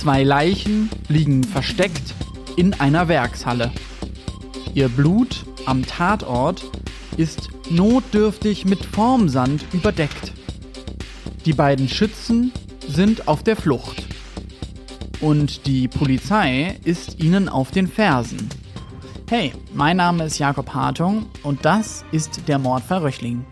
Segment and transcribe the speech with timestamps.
[0.00, 2.14] Zwei Leichen liegen versteckt
[2.56, 3.70] in einer Werkshalle.
[4.72, 6.64] Ihr Blut am Tatort
[7.18, 10.32] ist notdürftig mit Formsand überdeckt.
[11.44, 12.50] Die beiden Schützen
[12.88, 14.06] sind auf der Flucht.
[15.20, 18.48] Und die Polizei ist ihnen auf den Fersen.
[19.28, 23.44] Hey, mein Name ist Jakob Hartung und das ist der Mordfall Röchling.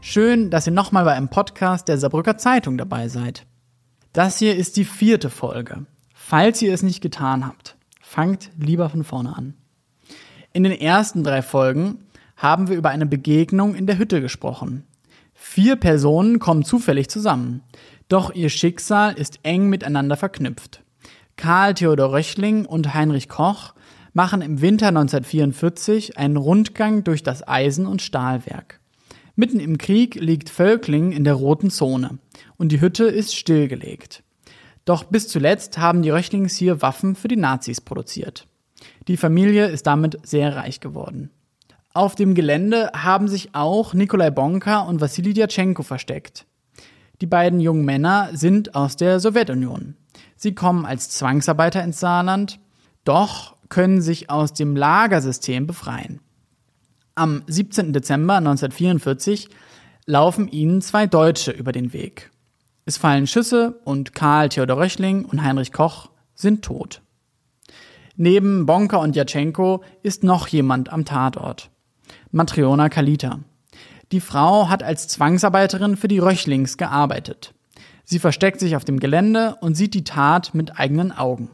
[0.00, 3.44] Schön, dass ihr nochmal bei einem Podcast der Saarbrücker Zeitung dabei seid.
[4.12, 5.86] Das hier ist die vierte Folge.
[6.12, 9.54] Falls ihr es nicht getan habt, fangt lieber von vorne an.
[10.52, 11.98] In den ersten drei Folgen
[12.36, 14.82] haben wir über eine Begegnung in der Hütte gesprochen.
[15.32, 17.62] Vier Personen kommen zufällig zusammen,
[18.08, 20.82] doch ihr Schicksal ist eng miteinander verknüpft.
[21.36, 23.74] Karl Theodor Röchling und Heinrich Koch
[24.12, 28.80] machen im Winter 1944 einen Rundgang durch das Eisen- und Stahlwerk.
[29.36, 32.18] Mitten im Krieg liegt Völkling in der roten Zone
[32.60, 34.22] und die Hütte ist stillgelegt.
[34.84, 38.46] Doch bis zuletzt haben die Röchlings hier Waffen für die Nazis produziert.
[39.08, 41.30] Die Familie ist damit sehr reich geworden.
[41.94, 46.44] Auf dem Gelände haben sich auch Nikolai Bonka und Wassili Djatschenko versteckt.
[47.22, 49.96] Die beiden jungen Männer sind aus der Sowjetunion.
[50.36, 52.60] Sie kommen als Zwangsarbeiter ins Saarland,
[53.04, 56.20] doch können sich aus dem Lagersystem befreien.
[57.14, 57.94] Am 17.
[57.94, 59.48] Dezember 1944
[60.04, 62.30] laufen ihnen zwei Deutsche über den Weg.
[62.90, 67.02] Es fallen Schüsse und Karl Theodor Röchling und Heinrich Koch sind tot.
[68.16, 71.70] Neben Bonka und Jatschenko ist noch jemand am Tatort.
[72.32, 73.38] Matriona Kalita.
[74.10, 77.54] Die Frau hat als Zwangsarbeiterin für die Röchlings gearbeitet.
[78.02, 81.50] Sie versteckt sich auf dem Gelände und sieht die Tat mit eigenen Augen.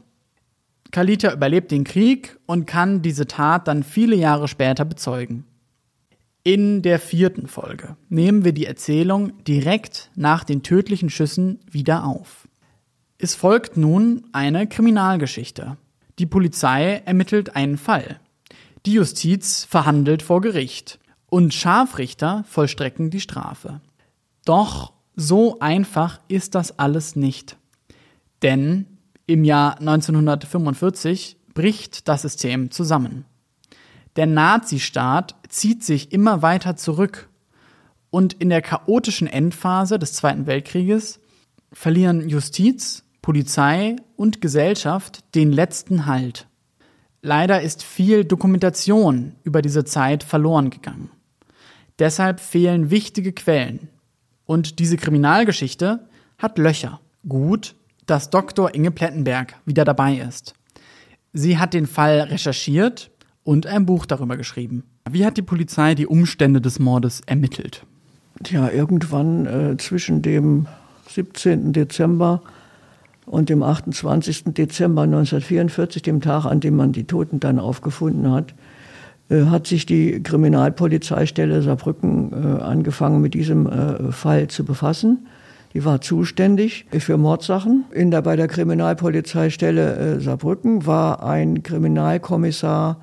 [0.89, 5.45] Kalita überlebt den Krieg und kann diese Tat dann viele Jahre später bezeugen.
[6.47, 12.47] In der vierten Folge nehmen wir die Erzählung direkt nach den tödlichen Schüssen wieder auf.
[13.17, 15.75] Es folgt nun eine Kriminalgeschichte.
[16.19, 18.21] Die Polizei ermittelt einen Fall.
[18.85, 23.81] Die Justiz verhandelt vor Gericht und Scharfrichter vollstrecken die Strafe.
[24.45, 27.57] Doch so einfach ist das alles nicht.
[28.41, 28.85] Denn
[29.25, 33.25] im Jahr 1945 bricht das System zusammen.
[34.17, 37.29] Der Nazistaat zieht sich immer weiter zurück
[38.09, 41.19] und in der chaotischen Endphase des Zweiten Weltkrieges
[41.71, 46.47] verlieren Justiz, Polizei und Gesellschaft den letzten Halt.
[47.21, 51.11] Leider ist viel Dokumentation über diese Zeit verloren gegangen.
[51.99, 53.89] Deshalb fehlen wichtige Quellen.
[54.45, 56.07] Und diese Kriminalgeschichte
[56.37, 57.01] hat Löcher.
[57.27, 57.75] Gut,
[58.05, 58.73] dass Dr.
[58.73, 60.55] Inge Plettenberg wieder dabei ist.
[61.33, 63.11] Sie hat den Fall recherchiert
[63.47, 64.83] und ein Buch darüber geschrieben.
[65.09, 67.85] Wie hat die Polizei die Umstände des Mordes ermittelt?
[68.49, 70.67] Ja, irgendwann äh, zwischen dem
[71.09, 71.71] 17.
[71.71, 72.41] Dezember
[73.25, 74.43] und dem 28.
[74.47, 78.53] Dezember 1944, dem Tag, an dem man die Toten dann aufgefunden hat,
[79.29, 85.25] äh, hat sich die Kriminalpolizeistelle Saarbrücken äh, angefangen, mit diesem äh, Fall zu befassen.
[85.73, 87.85] Die war zuständig für Mordsachen.
[87.93, 92.97] In der, bei der Kriminalpolizeistelle äh, Saarbrücken war ein Kriminalkommissar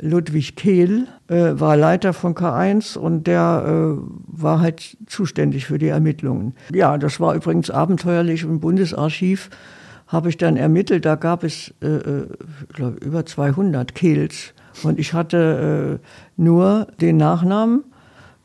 [0.00, 5.88] Ludwig Kehl äh, war Leiter von K1 und der äh, war halt zuständig für die
[5.88, 6.54] Ermittlungen.
[6.72, 9.50] Ja, das war übrigens abenteuerlich im Bundesarchiv
[10.08, 12.26] habe ich dann ermittelt, da gab es äh, äh
[12.72, 17.84] glaub, über 200 Kehls und ich hatte äh, nur den Nachnamen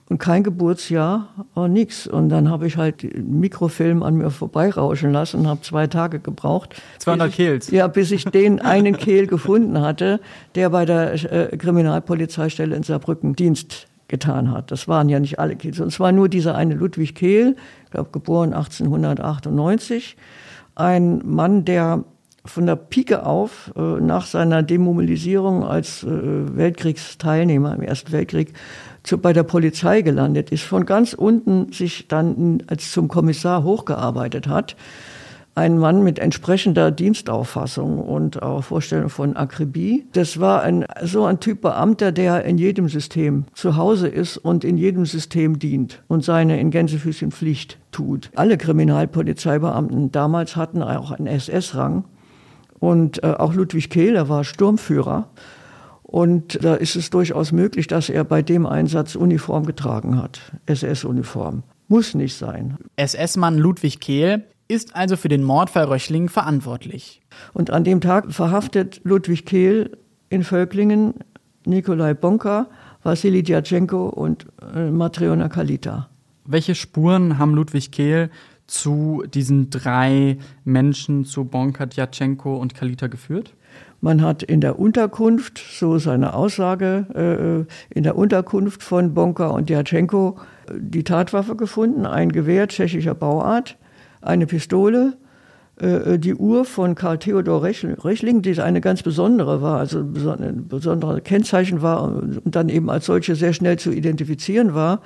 [0.09, 2.07] und kein Geburtsjahr und nichts.
[2.07, 6.19] Und dann habe ich halt einen Mikrofilm an mir vorbeirauschen lassen und habe zwei Tage
[6.19, 6.75] gebraucht.
[6.99, 7.71] 200 Kehls?
[7.71, 10.19] Ja, bis ich den einen Kehl gefunden hatte,
[10.55, 14.71] der bei der äh, Kriminalpolizeistelle in Saarbrücken Dienst getan hat.
[14.71, 15.79] Das waren ja nicht alle Kehls.
[15.79, 20.17] Und es war nur dieser eine Ludwig Kehl, ich glaube geboren 1898,
[20.75, 22.03] ein Mann, der
[22.45, 28.53] von der Pike auf äh, nach seiner Demobilisierung als äh, Weltkriegsteilnehmer im Ersten Weltkrieg
[29.03, 34.47] zu, bei der Polizei gelandet ist, von ganz unten sich dann als zum Kommissar hochgearbeitet
[34.47, 34.75] hat.
[35.55, 40.07] Ein Mann mit entsprechender Dienstauffassung und auch Vorstellung von Akribie.
[40.13, 44.63] Das war ein, so ein Typ Beamter, der in jedem System zu Hause ist und
[44.63, 48.31] in jedem System dient und seine in Gänsefüßchen Pflicht tut.
[48.33, 52.05] Alle Kriminalpolizeibeamten damals hatten auch einen SS-Rang
[52.83, 55.29] und äh, auch Ludwig Kehl, war Sturmführer
[56.01, 61.63] und da ist es durchaus möglich, dass er bei dem Einsatz Uniform getragen hat, SS-Uniform.
[61.87, 62.77] Muss nicht sein.
[62.97, 67.21] SS-Mann Ludwig Kehl ist also für den Mordfall Röchling verantwortlich.
[67.53, 69.97] Und an dem Tag verhaftet Ludwig Kehl
[70.29, 71.13] in Völklingen
[71.65, 72.67] Nikolai Bonka,
[73.01, 74.45] Wassili Djatschenko und
[74.75, 76.09] äh, Matriona Kalita.
[76.45, 78.29] Welche Spuren haben Ludwig Kehl
[78.67, 83.53] zu diesen drei Menschen, zu Bonka, Djatschenko und Kalita geführt?
[84.03, 89.69] Man hat in der Unterkunft, so seine Aussage, äh, in der Unterkunft von Bonka und
[89.69, 90.37] Djatschenko
[90.67, 93.77] äh, die Tatwaffe gefunden, ein Gewehr tschechischer Bauart,
[94.21, 95.13] eine Pistole,
[95.77, 101.23] äh, die Uhr von Karl Theodor Rechling, die eine ganz besondere war, also ein besonderes
[101.23, 105.01] Kennzeichen war und dann eben als solche sehr schnell zu identifizieren war,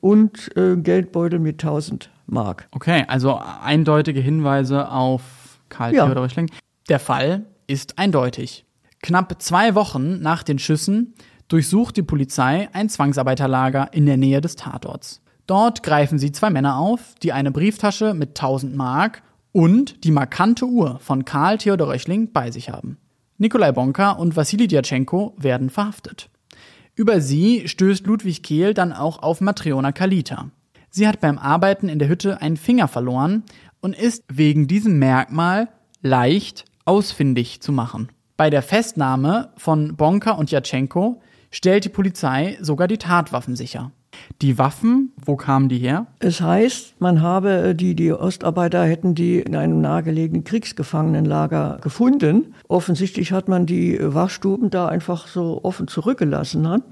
[0.00, 2.68] und Geldbeutel mit 1000 Mark.
[2.70, 5.22] Okay, also eindeutige Hinweise auf
[5.68, 6.04] Karl ja.
[6.04, 6.50] Theodor Rechling.
[6.88, 8.64] Der Fall ist eindeutig.
[9.02, 11.14] Knapp zwei Wochen nach den Schüssen
[11.48, 15.22] durchsucht die Polizei ein Zwangsarbeiterlager in der Nähe des Tatorts.
[15.46, 19.22] Dort greifen sie zwei Männer auf, die eine Brieftasche mit 1000 Mark
[19.52, 22.98] und die markante Uhr von Karl Theodor Röchling bei sich haben.
[23.38, 26.28] Nikolai Bonka und Wassili Djatschenko werden verhaftet.
[26.94, 30.50] Über sie stößt Ludwig Kehl dann auch auf Matriona Kalita.
[30.90, 33.44] Sie hat beim Arbeiten in der Hütte einen Finger verloren
[33.80, 35.68] und ist wegen diesem Merkmal
[36.02, 38.08] leicht ausfindig zu machen.
[38.36, 41.20] Bei der Festnahme von Bonka und Jatschenko
[41.50, 43.92] stellt die Polizei sogar die Tatwaffen sicher.
[44.42, 46.06] Die Waffen, wo kamen die her?
[46.18, 52.54] Es heißt, man habe äh, die, die Ostarbeiter hätten die in einem nahegelegenen Kriegsgefangenenlager gefunden.
[52.68, 56.68] Offensichtlich hat man die Wachstuben da einfach so offen zurückgelassen.
[56.68, 56.82] Hat.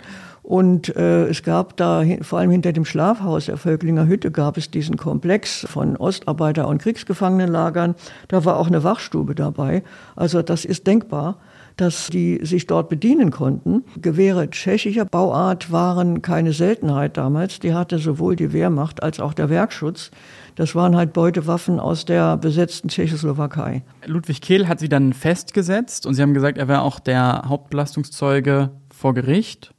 [0.48, 4.70] Und äh, es gab da, vor allem hinter dem Schlafhaus der Völklinger Hütte, gab es
[4.70, 7.94] diesen Komplex von Ostarbeiter- und Kriegsgefangenenlagern.
[8.28, 9.82] Da war auch eine Wachstube dabei.
[10.16, 11.36] Also das ist denkbar
[11.76, 13.84] dass die sich dort bedienen konnten.
[14.02, 17.60] Gewehre tschechischer Bauart waren keine Seltenheit damals.
[17.60, 20.10] Die hatte sowohl die Wehrmacht als auch der Werkschutz.
[20.56, 23.84] Das waren halt Beutewaffen aus der besetzten Tschechoslowakei.
[24.06, 28.70] Ludwig Kehl hat sie dann festgesetzt und Sie haben gesagt, er wäre auch der Hauptbelastungszeuge
[28.90, 29.72] vor Gericht.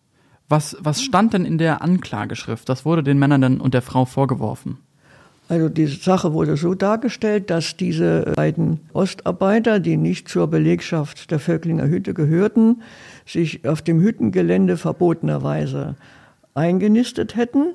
[0.50, 2.68] Was, was stand denn in der Anklageschrift?
[2.70, 4.78] Was wurde den Männern denn und der Frau vorgeworfen?
[5.48, 11.40] Also die Sache wurde so dargestellt, dass diese beiden Ostarbeiter, die nicht zur Belegschaft der
[11.40, 12.82] Völklinger Hütte gehörten,
[13.26, 15.96] sich auf dem Hüttengelände verbotenerweise
[16.54, 17.74] eingenistet hätten,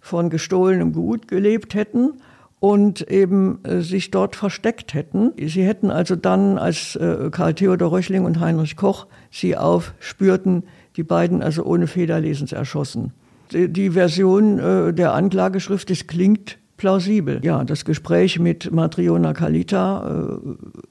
[0.00, 2.14] von gestohlenem Gut gelebt hätten
[2.60, 5.32] und eben äh, sich dort versteckt hätten.
[5.44, 10.64] Sie hätten also dann, als äh, Karl Theodor Röchling und Heinrich Koch sie aufspürten,
[10.98, 13.12] die beiden also ohne Federlesens erschossen.
[13.52, 17.40] Die, die Version äh, der Anklageschrift, das klingt plausibel.
[17.42, 20.40] Ja, das Gespräch mit Matriona Kalita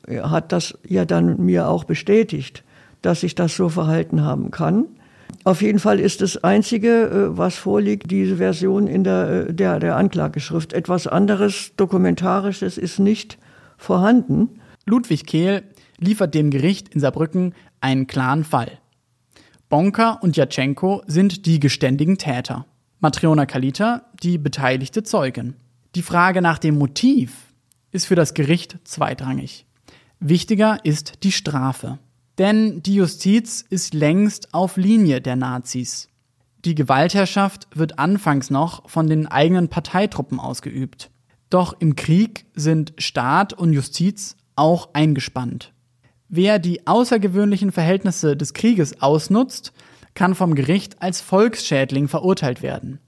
[0.07, 2.63] äh, hat das ja dann mir auch bestätigt,
[3.01, 4.85] dass ich das so verhalten haben kann.
[5.43, 9.79] Auf jeden Fall ist das Einzige, äh, was vorliegt, diese Version in der, äh, der,
[9.79, 10.71] der Anklageschrift.
[10.71, 13.37] Etwas anderes, Dokumentarisches ist nicht
[13.77, 14.61] vorhanden.
[14.85, 15.63] Ludwig Kehl
[15.99, 18.71] liefert dem Gericht in Saarbrücken einen klaren Fall.
[19.69, 22.65] Bonka und Jatschenko sind die geständigen Täter.
[23.01, 25.55] Matriona Kalita die beteiligte Zeugin.
[25.93, 27.33] Die Frage nach dem Motiv
[27.91, 29.65] ist für das Gericht zweitrangig.
[30.21, 31.99] Wichtiger ist die Strafe.
[32.37, 36.07] Denn die Justiz ist längst auf Linie der Nazis.
[36.63, 41.11] Die Gewaltherrschaft wird anfangs noch von den eigenen Parteitruppen ausgeübt.
[41.49, 45.73] Doch im Krieg sind Staat und Justiz auch eingespannt.
[46.29, 49.73] Wer die außergewöhnlichen Verhältnisse des Krieges ausnutzt,
[50.13, 52.99] kann vom Gericht als Volksschädling verurteilt werden.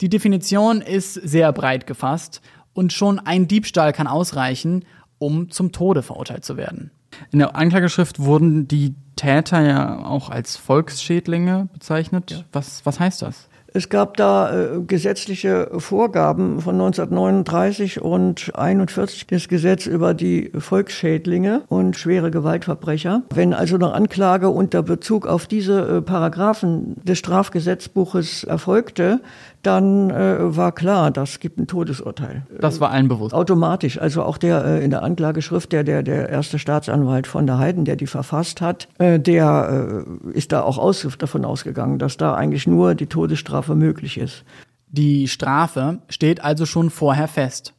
[0.00, 2.40] Die Definition ist sehr breit gefasst
[2.72, 4.84] und schon ein Diebstahl kann ausreichen,
[5.18, 6.92] um zum Tode verurteilt zu werden.
[7.32, 12.30] In der Anklageschrift wurden die Täter ja auch als Volksschädlinge bezeichnet.
[12.30, 12.44] Ja.
[12.52, 13.48] Was, was heißt das?
[13.78, 21.62] Es gab da äh, gesetzliche Vorgaben von 1939 und 41 das Gesetz über die Volksschädlinge
[21.68, 23.22] und schwere Gewaltverbrecher.
[23.32, 29.20] Wenn also eine Anklage unter Bezug auf diese äh, Paragraphen des Strafgesetzbuches erfolgte,
[29.62, 32.46] dann äh, war klar, das gibt ein Todesurteil.
[32.60, 33.34] Das war allen bewusst.
[33.34, 34.00] Automatisch.
[34.00, 37.84] Also auch der äh, in der Anklageschrift, der, der, der erste Staatsanwalt von der Heiden,
[37.84, 42.34] der die verfasst hat, äh, der äh, ist da auch aus, davon ausgegangen, dass da
[42.34, 44.44] eigentlich nur die Todesstrafe möglich ist.
[44.88, 47.74] Die Strafe steht also schon vorher fest.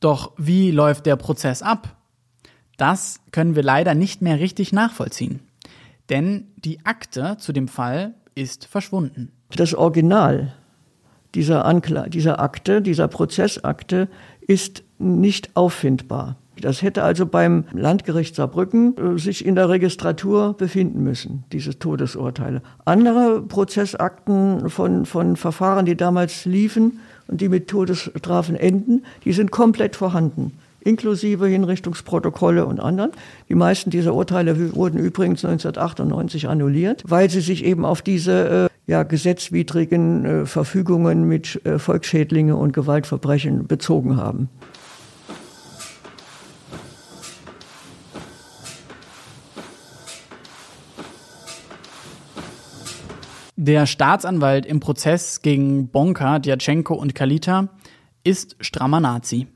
[0.00, 1.96] Doch wie läuft der Prozess ab?
[2.76, 5.40] Das können wir leider nicht mehr richtig nachvollziehen.
[6.10, 9.32] Denn die Akte zu dem Fall ist verschwunden.
[9.56, 10.54] Das Original
[11.34, 14.08] dieser, Ankla dieser Akte, dieser Prozessakte
[14.46, 16.36] ist nicht auffindbar.
[16.60, 22.62] Das hätte also beim Landgericht Saarbrücken äh, sich in der Registratur befinden müssen, diese Todesurteile.
[22.84, 29.50] Andere Prozessakten von, von Verfahren, die damals liefen und die mit Todesstrafen enden, die sind
[29.50, 33.10] komplett vorhanden inklusive Hinrichtungsprotokolle und anderen.
[33.48, 38.77] Die meisten dieser Urteile wurden übrigens 1998 annulliert, weil sie sich eben auf diese äh,
[38.88, 44.48] ja, gesetzwidrigen äh, Verfügungen mit äh, Volksschädlinge und Gewaltverbrechen bezogen haben.
[53.56, 57.68] Der Staatsanwalt im Prozess gegen Bonka, Djatschenko und Kalita
[58.24, 59.48] ist strammer Nazi.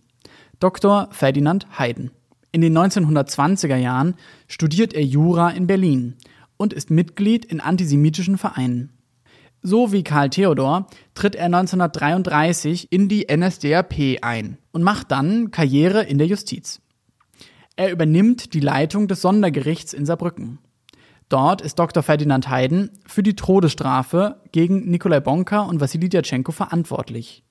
[0.61, 1.09] Dr.
[1.11, 2.11] Ferdinand Hayden.
[2.51, 4.15] In den 1920er Jahren
[4.47, 6.17] studiert er Jura in Berlin
[6.59, 8.91] und ist Mitglied in antisemitischen Vereinen.
[9.65, 16.03] So wie Karl Theodor tritt er 1933 in die NSDAP ein und macht dann Karriere
[16.03, 16.81] in der Justiz.
[17.77, 20.59] Er übernimmt die Leitung des Sondergerichts in Saarbrücken.
[21.29, 22.03] Dort ist Dr.
[22.03, 27.45] Ferdinand Hayden für die Todesstrafe gegen Nikolai Bonka und Wassili Djatschenko verantwortlich.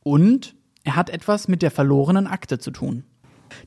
[0.00, 0.54] Und
[0.84, 3.04] er hat etwas mit der verlorenen Akte zu tun.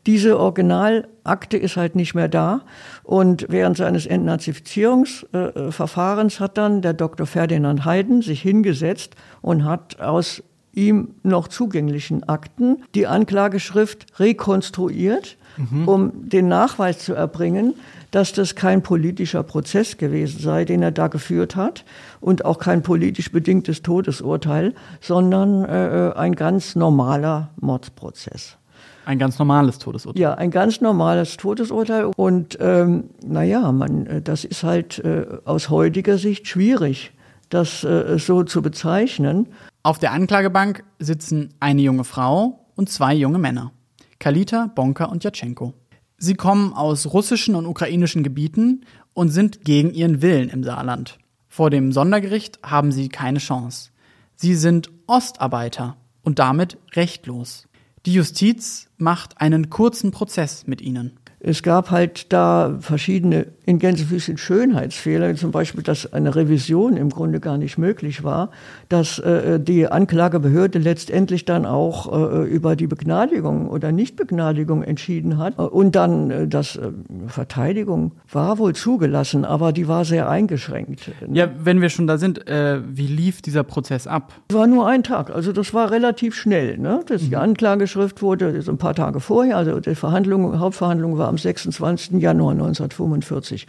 [0.05, 2.61] Diese Originalakte ist halt nicht mehr da.
[3.03, 7.27] Und während seines Entnazifizierungsverfahrens hat dann der Dr.
[7.27, 15.87] Ferdinand Hayden sich hingesetzt und hat aus ihm noch zugänglichen Akten die Anklageschrift rekonstruiert, mhm.
[15.87, 17.75] um den Nachweis zu erbringen,
[18.11, 21.85] dass das kein politischer Prozess gewesen sei, den er da geführt hat
[22.21, 28.57] und auch kein politisch bedingtes Todesurteil, sondern äh, ein ganz normaler Mordsprozess.
[29.05, 30.21] Ein ganz normales Todesurteil.
[30.21, 32.11] Ja, ein ganz normales Todesurteil.
[32.15, 37.11] Und ähm, naja, man, äh, das ist halt äh, aus heutiger Sicht schwierig,
[37.49, 39.47] das äh, so zu bezeichnen.
[39.83, 43.71] Auf der Anklagebank sitzen eine junge Frau und zwei junge Männer.
[44.19, 45.73] Kalita, Bonka und Jatschenko.
[46.17, 51.17] Sie kommen aus russischen und ukrainischen Gebieten und sind gegen ihren Willen im Saarland.
[51.49, 53.91] Vor dem Sondergericht haben sie keine Chance.
[54.35, 57.67] Sie sind Ostarbeiter und damit rechtlos.
[58.05, 61.17] Die Justiz macht einen kurzen Prozess mit ihnen.
[61.45, 67.41] Es gab halt da verschiedene in Gänsefüßchen Schönheitsfehler, zum Beispiel, dass eine Revision im Grunde
[67.41, 68.49] gar nicht möglich war,
[68.87, 75.59] dass äh, die Anklagebehörde letztendlich dann auch äh, über die Begnadigung oder Nichtbegnadigung entschieden hat
[75.59, 76.91] und dann äh, das äh,
[77.27, 81.11] Verteidigung war wohl zugelassen, aber die war sehr eingeschränkt.
[81.29, 84.33] Ja, wenn wir schon da sind, äh, wie lief dieser Prozess ab?
[84.49, 86.77] Es war nur ein Tag, also das war relativ schnell.
[86.77, 87.01] Ne?
[87.05, 87.35] Das, Die mhm.
[87.35, 92.21] Anklageschrift wurde so ein paar Tage vorher, also die Verhandlung, Hauptverhandlung war am 26.
[92.21, 93.67] Januar 1945.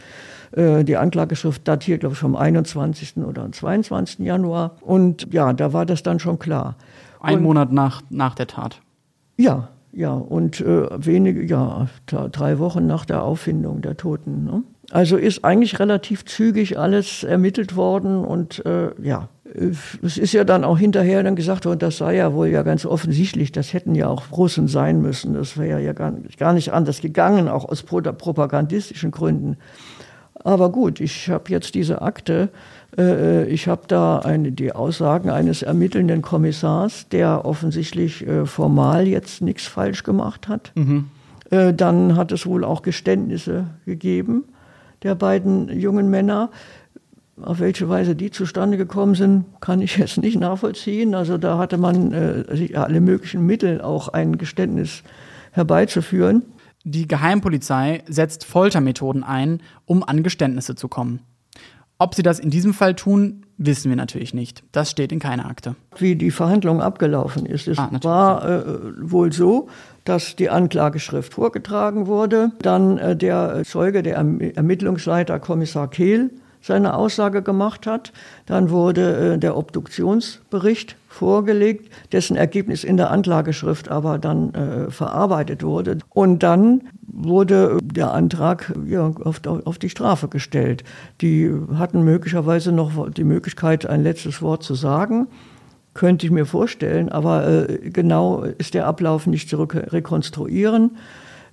[0.52, 3.16] Äh, die Anklageschrift datiert, glaube ich, vom 21.
[3.18, 4.20] oder 22.
[4.20, 4.76] Januar.
[4.80, 6.76] Und ja, da war das dann schon klar.
[7.20, 8.80] Ein Monat nach, nach der Tat.
[9.38, 14.44] Ja, ja, und äh, wenige, ja, drei Wochen nach der Auffindung der Toten.
[14.44, 14.62] Ne?
[14.90, 19.28] Also ist eigentlich relativ zügig alles ermittelt worden und äh, ja,
[20.02, 22.84] es ist ja dann auch hinterher dann gesagt worden, das sei ja wohl ja ganz
[22.84, 25.34] offensichtlich, das hätten ja auch Russen sein müssen.
[25.34, 29.56] Das wäre ja gar, gar nicht anders gegangen, auch aus propagandistischen Gründen.
[30.42, 32.48] Aber gut, ich habe jetzt diese Akte,
[32.98, 39.40] äh, ich habe da eine, die Aussagen eines ermittelnden Kommissars, der offensichtlich äh, formal jetzt
[39.40, 40.72] nichts falsch gemacht hat.
[40.74, 41.06] Mhm.
[41.50, 44.44] Äh, dann hat es wohl auch Geständnisse gegeben
[45.04, 46.50] der beiden jungen Männer.
[47.40, 51.14] Auf welche Weise die zustande gekommen sind, kann ich jetzt nicht nachvollziehen.
[51.14, 55.02] Also da hatte man äh, alle möglichen Mittel, auch ein Geständnis
[55.52, 56.42] herbeizuführen.
[56.84, 61.20] Die Geheimpolizei setzt Foltermethoden ein, um an Geständnisse zu kommen.
[61.98, 64.62] Ob sie das in diesem Fall tun, wissen wir natürlich nicht.
[64.72, 65.76] Das steht in keiner Akte.
[65.96, 67.68] Wie die Verhandlung abgelaufen ist.
[67.68, 68.64] Es ah, war äh,
[68.98, 69.68] wohl so,
[70.04, 76.30] dass die Anklageschrift vorgetragen wurde, dann äh, der Zeuge, der erm Ermittlungsleiter Kommissar Kehl,
[76.64, 78.12] seine Aussage gemacht hat.
[78.46, 85.62] Dann wurde äh, der Obduktionsbericht vorgelegt, dessen Ergebnis in der Anklageschrift aber dann äh, verarbeitet
[85.62, 85.98] wurde.
[86.08, 90.84] Und dann wurde der Antrag ja, auf, auf, die Strafe gestellt.
[91.20, 95.28] Die hatten möglicherweise noch die Möglichkeit, ein letztes Wort zu sagen.
[95.92, 100.96] Könnte ich mir vorstellen, aber äh, genau ist der Ablauf nicht zu rekonstruieren.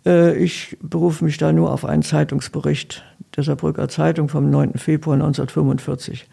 [0.06, 3.04] Äh, ich berufe mich da nur auf einen Zeitungsbericht
[3.36, 4.74] der Saarbrücker Zeitung vom 9.
[4.74, 6.28] Februar 1945.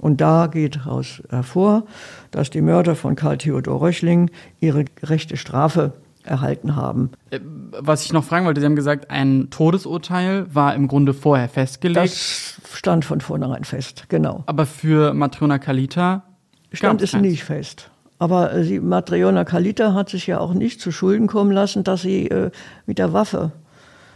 [0.00, 1.84] Und da geht heraus hervor,
[2.30, 4.30] dass die Mörder von Karl Theodor Röchling
[4.60, 5.94] ihre gerechte Strafe
[6.24, 7.10] erhalten haben.
[7.30, 7.40] Äh,
[7.78, 12.04] was ich noch fragen wollte, Sie haben gesagt, ein Todesurteil war im Grunde vorher festgelegt.
[12.04, 14.42] Das stand von vornherein fest, genau.
[14.46, 16.24] Aber für Matrona Kalita
[16.72, 17.90] stand es nicht fest.
[18.24, 22.00] Aber äh, sie, Matriona Kalita hat sich ja auch nicht zu Schulden kommen lassen, dass
[22.00, 22.50] sie äh,
[22.86, 23.52] mit der Waffe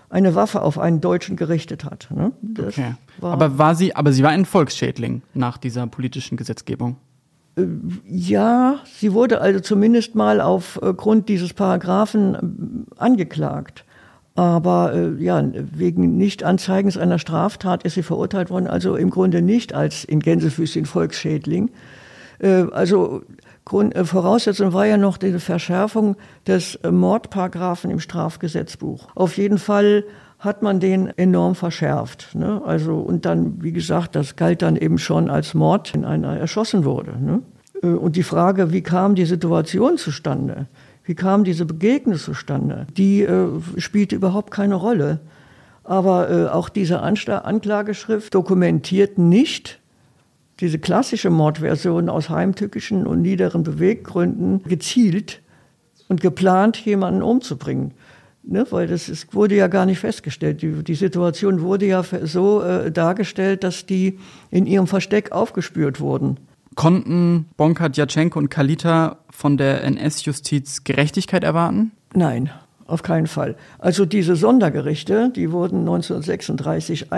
[0.09, 2.09] eine Waffe auf einen Deutschen gerichtet hat.
[2.11, 2.33] Ne?
[2.59, 2.95] okay.
[3.19, 6.97] War aber war sie, aber sie war ein Volksschädling nach dieser politischen Gesetzgebung.
[7.59, 7.67] Äh,
[8.07, 13.85] ja, sie wurde also zumindest mal aufgrund dieses Paragraphen äh, angeklagt.
[14.37, 19.75] Aber äh, ja, wegen Nichtanzeigens einer Straftat ist sie verurteilt worden, also im Grunde nicht
[19.75, 21.71] als in Gänsefüßchen Volksschädling.
[22.39, 23.23] Äh, also
[23.69, 29.09] Grund, äh, Voraussetzung war ja noch die Verschärfung des Mordparagraphen im Strafgesetzbuch.
[29.15, 30.05] Auf jeden Fall
[30.39, 32.35] hat man den enorm verschärft.
[32.35, 32.63] Ne?
[32.65, 36.85] Also, und dann, wie gesagt, das galt dann eben schon als Mord, wenn einer erschossen
[36.85, 37.13] wurde.
[37.21, 37.43] Ne?
[37.83, 40.67] Äh, und die Frage, wie kam die Situation zustande?
[41.05, 42.87] Wie kam diese Begegnung zustande?
[42.97, 43.49] Die äh,
[43.79, 45.21] spielte überhaupt keine Rolle.
[45.83, 49.81] Aber äh, auch diese Anklageschrift dokumentiert nicht
[50.61, 55.41] diese klassische Mordversion aus heimtückischen und niederen Beweggründen gezielt
[56.09, 57.93] und geplant, jemanden umzubringen.
[58.51, 60.63] Ne, weil das ist, wurde ja gar nicht festgestellt.
[60.63, 64.19] Die, die Situation wurde ja so äh, dargestellt, dass die
[64.51, 66.39] in ihrem Versteck aufgespürt wurden.
[66.75, 71.93] Konnten Bonka, Djatschenko und Kalita von der NS-Justiz Gerechtigkeit erwarten?
[72.15, 72.51] Nein,
[72.87, 73.55] auf keinen Fall.
[73.81, 77.13] Also diese Sondergerichte, die wurden 1936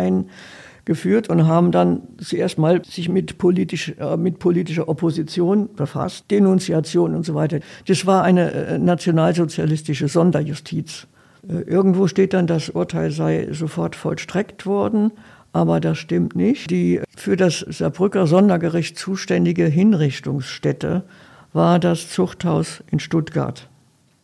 [0.90, 7.14] eingeführt und haben dann zuerst mal sich mit, politisch, äh, mit politischer Opposition befasst, Denunziation
[7.14, 7.60] und so weiter.
[7.86, 11.06] Das war eine äh, nationalsozialistische Sonderjustiz.
[11.48, 15.12] Äh, irgendwo steht dann, das Urteil sei sofort vollstreckt worden,
[15.52, 16.70] aber das stimmt nicht.
[16.70, 21.04] Die für das Saarbrücker Sondergericht zuständige Hinrichtungsstätte
[21.52, 23.68] war das Zuchthaus in Stuttgart.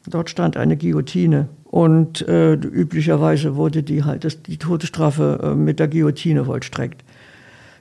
[0.08, 5.80] Dort stand eine Guillotine und äh, üblicherweise wurde die halt das, die Todesstrafe äh, mit
[5.80, 7.04] der Guillotine vollstreckt.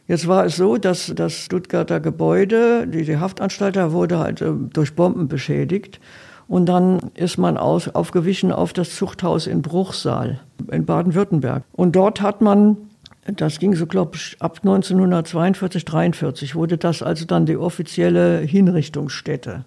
[0.08, 4.52] Jetzt war es so, dass das Stuttgarter Gebäude, die, die Haftanstalt, da wurde halt äh,
[4.74, 6.00] durch Bomben beschädigt
[6.48, 10.40] und dann ist man aus, aufgewichen auf das Zuchthaus in Bruchsal
[10.72, 11.64] in Baden-Württemberg.
[11.72, 12.78] Und dort hat man,
[13.26, 19.66] das ging so, glaube ich, ab 1942, 43 wurde das also dann die offizielle Hinrichtungsstätte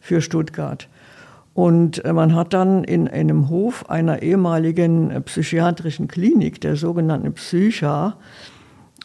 [0.00, 0.88] für Stuttgart.
[1.54, 7.32] Und äh, man hat dann in einem Hof einer ehemaligen äh, psychiatrischen Klinik, der sogenannten
[7.34, 8.16] Psycha,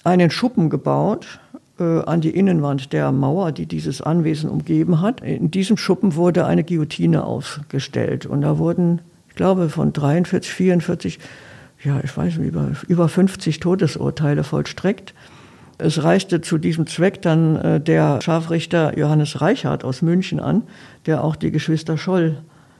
[0.03, 1.39] einen Schuppen gebaut
[1.79, 5.21] äh, an die Innenwand der Mauer, die dieses Anwesen umgeben hat.
[5.21, 11.19] In diesem Schuppen wurde eine Guillotine aufgestellt und da wurden, ich glaube, von 43, 44,
[11.83, 15.13] ja, ich weiß nicht, über, über 50 Todesurteile vollstreckt.
[15.77, 20.63] Es reichte zu diesem Zweck dann äh, der Scharfrichter Johannes Reichhardt aus München an,
[21.05, 22.37] der auch die Geschwister Scholl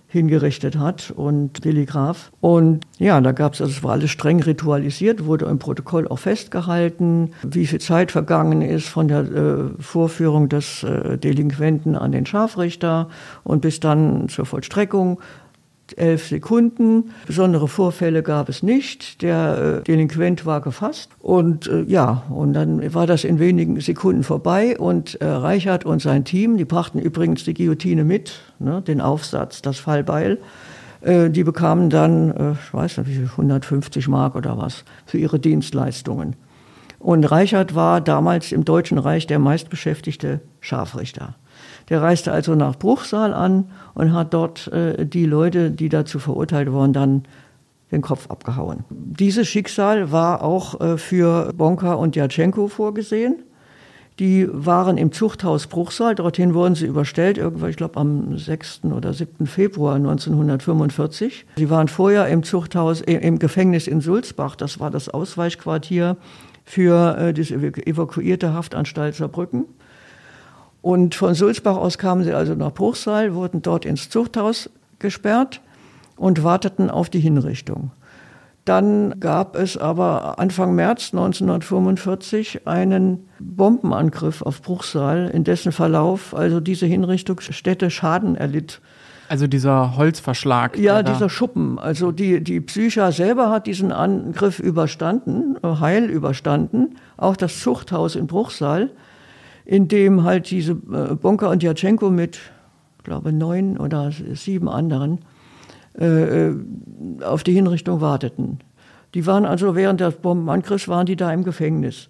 [0.07, 2.31] hingerichtet hat und Telegraph.
[2.39, 6.19] Und ja, da gab es, also es war alles streng ritualisiert, wurde im Protokoll auch
[6.19, 12.25] festgehalten, wie viel Zeit vergangen ist von der äh, Vorführung des äh, Delinquenten an den
[12.25, 13.09] Scharfrichter
[13.43, 15.19] und bis dann zur Vollstreckung
[15.93, 17.11] elf Sekunden.
[17.27, 19.21] Besondere Vorfälle gab es nicht.
[19.21, 21.11] Der äh, Delinquent war gefasst.
[21.19, 24.77] Und äh, ja, und dann war das in wenigen Sekunden vorbei.
[24.77, 29.61] Und äh, Reichert und sein Team, die brachten übrigens die Guillotine mit, ne, den Aufsatz,
[29.61, 30.39] das Fallbeil.
[31.01, 35.17] Äh, die bekamen dann, äh, ich weiß nicht, wie viel, 150 Mark oder was für
[35.17, 36.35] ihre Dienstleistungen.
[36.99, 41.35] Und Reichert war damals im Deutschen Reich der meistbeschäftigte Scharfrichter.
[41.89, 46.71] Der reiste also nach Bruchsal an und hat dort äh, die Leute, die dazu verurteilt
[46.71, 47.23] wurden, dann
[47.91, 48.83] den Kopf abgehauen.
[48.89, 53.43] Dieses Schicksal war auch äh, für Bonka und Jatschenko vorgesehen.
[54.17, 58.85] Die waren im Zuchthaus Bruchsal, dorthin wurden sie überstellt, irgendwann, ich glaube, am 6.
[58.85, 59.45] oder 7.
[59.45, 61.45] Februar 1945.
[61.57, 66.15] Sie waren vorher im Zuchthaus, äh, im Gefängnis in Sulzbach, das war das Ausweichquartier
[66.63, 69.65] für äh, die evakuierte Haftanstalt Saarbrücken.
[70.85, 74.69] Und von Sulzbach aus kamen sie also nach Bruchsal, wurden dort ins Zuchthaus
[74.99, 75.59] gesperrt
[76.15, 77.89] und warteten auf die Hinrichtung.
[78.65, 86.59] Dann gab es aber Anfang März 1945 einen Bombenangriff auf Bruchsal, in dessen Verlauf also
[86.59, 88.79] diese Hinrichtungsstätte Schaden erlitt.
[89.27, 90.77] Also dieser Holzverschlag.
[90.77, 91.79] Ja, dieser Schuppen.
[91.79, 96.97] Also die, die Psycha selber hat diesen Angriff überstanden, heil überstanden.
[97.17, 98.91] Auch das Zuchthaus in Bruchsal
[99.65, 102.39] in dem halt diese äh, Bonka und Jatschenko mit,
[103.03, 105.19] glaube neun oder sieben anderen
[105.97, 106.55] äh, äh,
[107.23, 108.59] auf die Hinrichtung warteten.
[109.13, 112.09] Die waren also während des Bombenangriffs waren die da im Gefängnis.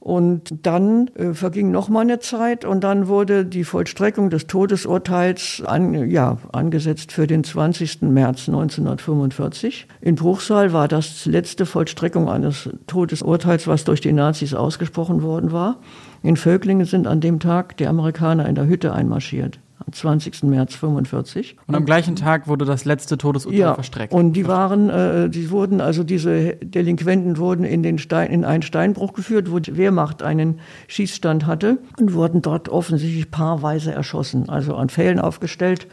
[0.00, 5.64] Und dann äh, verging noch mal eine Zeit und dann wurde die Vollstreckung des Todesurteils
[5.66, 8.02] an, ja, angesetzt für den 20.
[8.02, 9.88] März 1945.
[10.00, 15.78] In Bruchsal war das letzte Vollstreckung eines Todesurteils, was durch die Nazis ausgesprochen worden war.
[16.22, 19.58] In Völklingen sind an dem Tag die Amerikaner in der Hütte einmarschiert.
[19.84, 20.42] Am 20.
[20.44, 21.56] März 45.
[21.66, 24.12] Und am gleichen Tag wurde das letzte Todesurteil ja, verstreckt.
[24.12, 28.62] Und die waren, äh, die wurden, also diese Delinquenten wurden in den Stein, in einen
[28.62, 34.74] Steinbruch geführt, wo die Wehrmacht einen Schießstand hatte und wurden dort offensichtlich paarweise erschossen, also
[34.74, 35.86] an Pfählen aufgestellt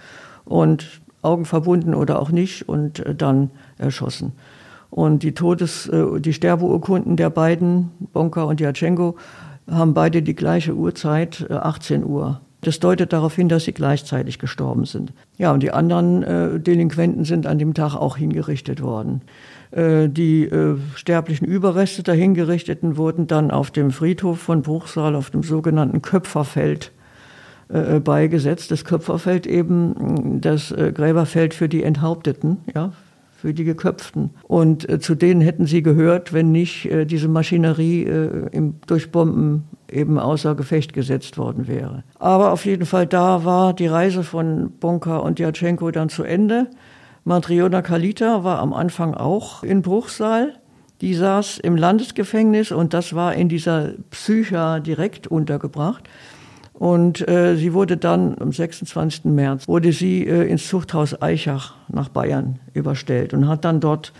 [0.46, 4.34] und Augen verbunden oder auch nicht und äh, dann erschossen.
[4.90, 9.18] Und die Todes-, äh, die Sterbeurkunden der beiden, Bonka und Jatschenko,
[9.70, 12.42] haben beide die gleiche Uhrzeit, 18 äh, Uhr.
[12.62, 15.14] Das deutet darauf hin, dass sie gleichzeitig gestorben sind.
[15.38, 19.22] Ja, und die anderen äh, Delinquenten sind an dem Tag auch hingerichtet worden.
[19.70, 25.30] Äh, die äh, sterblichen Überreste der Hingerichteten wurden dann auf dem Friedhof von Bruchsal, auf
[25.30, 26.92] dem sogenannten Köpferfeld,
[27.68, 28.72] äh, beigesetzt.
[28.72, 32.92] Das Köpferfeld eben das äh, Gräberfeld für die Enthaupteten, ja,
[33.46, 34.32] für die Geköpften.
[34.48, 39.12] Und äh, zu denen hätten sie gehört, wenn nicht äh, diese Maschinerie äh, im, durch
[39.12, 42.04] Bomben eben außer Gefecht gesetzt worden wäre.
[42.18, 46.72] Aber auf jeden Fall da war die Reise von Bonka und Jatschenko dann zu Ende.
[47.24, 50.54] Matriona Kalita war am Anfang auch in Bruchsal.
[51.02, 56.10] Die saß im Landesgefängnis und das war in dieser Psycha direkt untergebracht.
[56.78, 59.26] Und äh, sie wurde dann am 26.
[59.26, 64.12] März, wurde sie äh, ins Zuchthaus Eichach nach Bayern überstellt und hat dann dort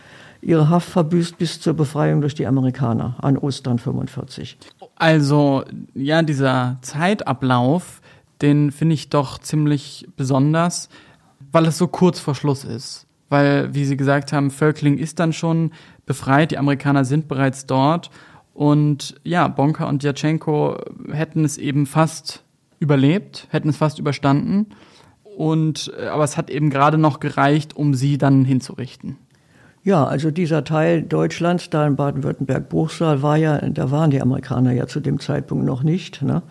[0.42, 4.58] ihre Haft verbüßt bis zur Befreiung durch die Amerikaner an Ostern 45.
[4.96, 8.02] Also ja, dieser Zeitablauf,
[8.42, 10.88] den finde ich doch ziemlich besonders,
[11.52, 13.06] weil es so kurz vor Schluss ist.
[13.28, 15.72] Weil, wie Sie gesagt haben, Völkling ist dann schon
[16.06, 18.12] befreit, die Amerikaner sind bereits dort.
[18.54, 20.78] Und ja, Bonka und Djatschenko
[21.12, 22.45] hätten es eben fast
[22.86, 24.68] überlebt, hätten es fast überstanden.
[25.24, 29.18] Und, äh, aber es hat eben gerade noch gereicht, um sie dann hinzurichten.
[29.84, 34.72] Ja, also dieser Teil Deutschlands, da in Baden-Württemberg, Bruchsal, war ja, da waren die Amerikaner
[34.72, 36.22] ja zu dem Zeitpunkt noch nicht.
[36.24, 36.42] Ne?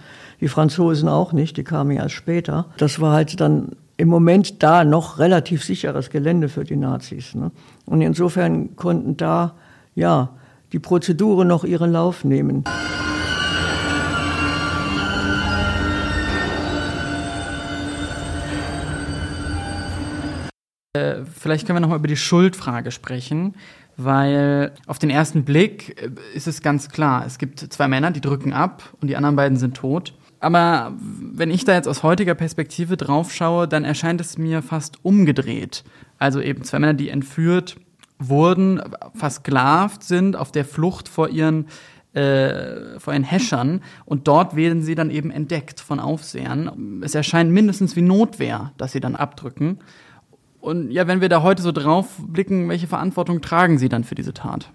[0.41, 2.67] Die Franzosen auch nicht, die kamen ja erst später.
[2.77, 7.35] Das war halt dann im Moment da noch relativ sicheres Gelände für die Nazis.
[7.35, 7.51] Ne?
[7.87, 9.55] Und insofern konnten da,
[9.97, 10.31] ja,
[10.73, 12.65] die Prozeduren noch ihren Lauf nehmen.
[20.95, 23.57] Äh, vielleicht können wir nochmal über die Schuldfrage sprechen,
[23.97, 28.21] weil auf den ersten Blick äh, ist es ganz klar, es gibt zwei Männer, die
[28.21, 30.15] drücken ab und die anderen beiden sind tot.
[30.39, 35.05] Aber wenn ich da jetzt aus heutiger Perspektive drauf schaue, dann erscheint es mir fast
[35.05, 35.83] umgedreht.
[36.19, 37.77] Also eben zwei Männer, die entführt
[38.21, 38.81] wurden,
[39.15, 41.67] versklavt sind, auf der Flucht vor ihren
[42.13, 47.01] äh, vor ihren Häschern und dort werden sie dann eben entdeckt von Aufsehern.
[47.03, 49.81] Es erscheint mindestens wie Notwehr, dass sie dann abdrücken.
[50.65, 54.15] Und ja, wenn wir da heute so drauf blicken, welche Verantwortung tragen Sie dann für
[54.15, 54.71] diese Tat?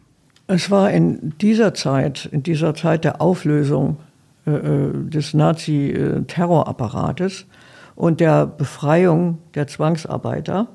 [0.45, 3.97] Es war in dieser Zeit, in dieser Zeit der Auflösung
[4.45, 7.47] äh, äh des Nazi-Terrorapparates
[7.95, 10.67] und der Befreiung der Zwangsarbeiter,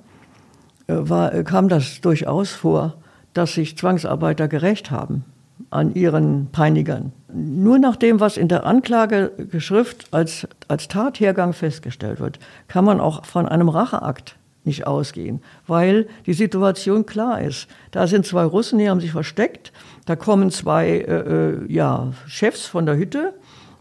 [0.89, 2.95] äh, war, äh, kam das durchaus vor,
[3.35, 5.25] dass sich Zwangsarbeiter gerecht haben
[5.71, 7.13] an ihren Peinigern.
[7.33, 13.25] Nur nach dem, was in der Anklageschrift als, als Tathergang festgestellt wird, kann man auch
[13.25, 14.35] von einem Racheakt
[14.67, 17.69] nicht ausgehen, weil die Situation klar ist.
[17.91, 19.73] Da sind zwei Russen, die haben sich versteckt.
[20.07, 23.35] Da kommen zwei äh, äh, ja, Chefs von der Hütte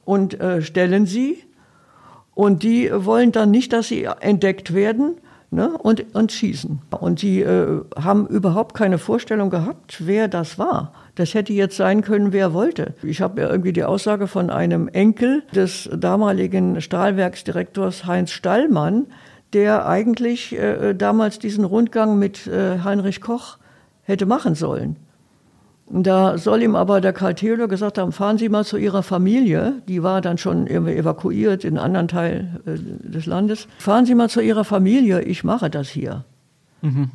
[0.05, 1.43] und äh, stellen sie.
[2.35, 5.17] Und die wollen dann nicht, dass sie entdeckt werden
[5.53, 6.81] ne, und, und schießen.
[6.99, 10.93] Und sie äh, haben überhaupt keine Vorstellung gehabt, wer das war.
[11.15, 12.95] Das hätte jetzt sein können, wer wollte.
[13.03, 19.05] Ich habe ja irgendwie die Aussage von einem Enkel des damaligen Stahlwerksdirektors Heinz Stallmann,
[19.53, 23.57] der eigentlich äh, damals diesen Rundgang mit äh, Heinrich Koch
[24.03, 24.97] hätte machen sollen.
[25.89, 29.81] Da soll ihm aber der Karl Theodor gesagt haben, fahren Sie mal zu Ihrer Familie,
[29.87, 34.29] die war dann schon evakuiert in einen anderen Teil äh, des Landes, fahren Sie mal
[34.29, 36.23] zu Ihrer Familie, ich mache das hier.
[36.81, 37.11] Mhm.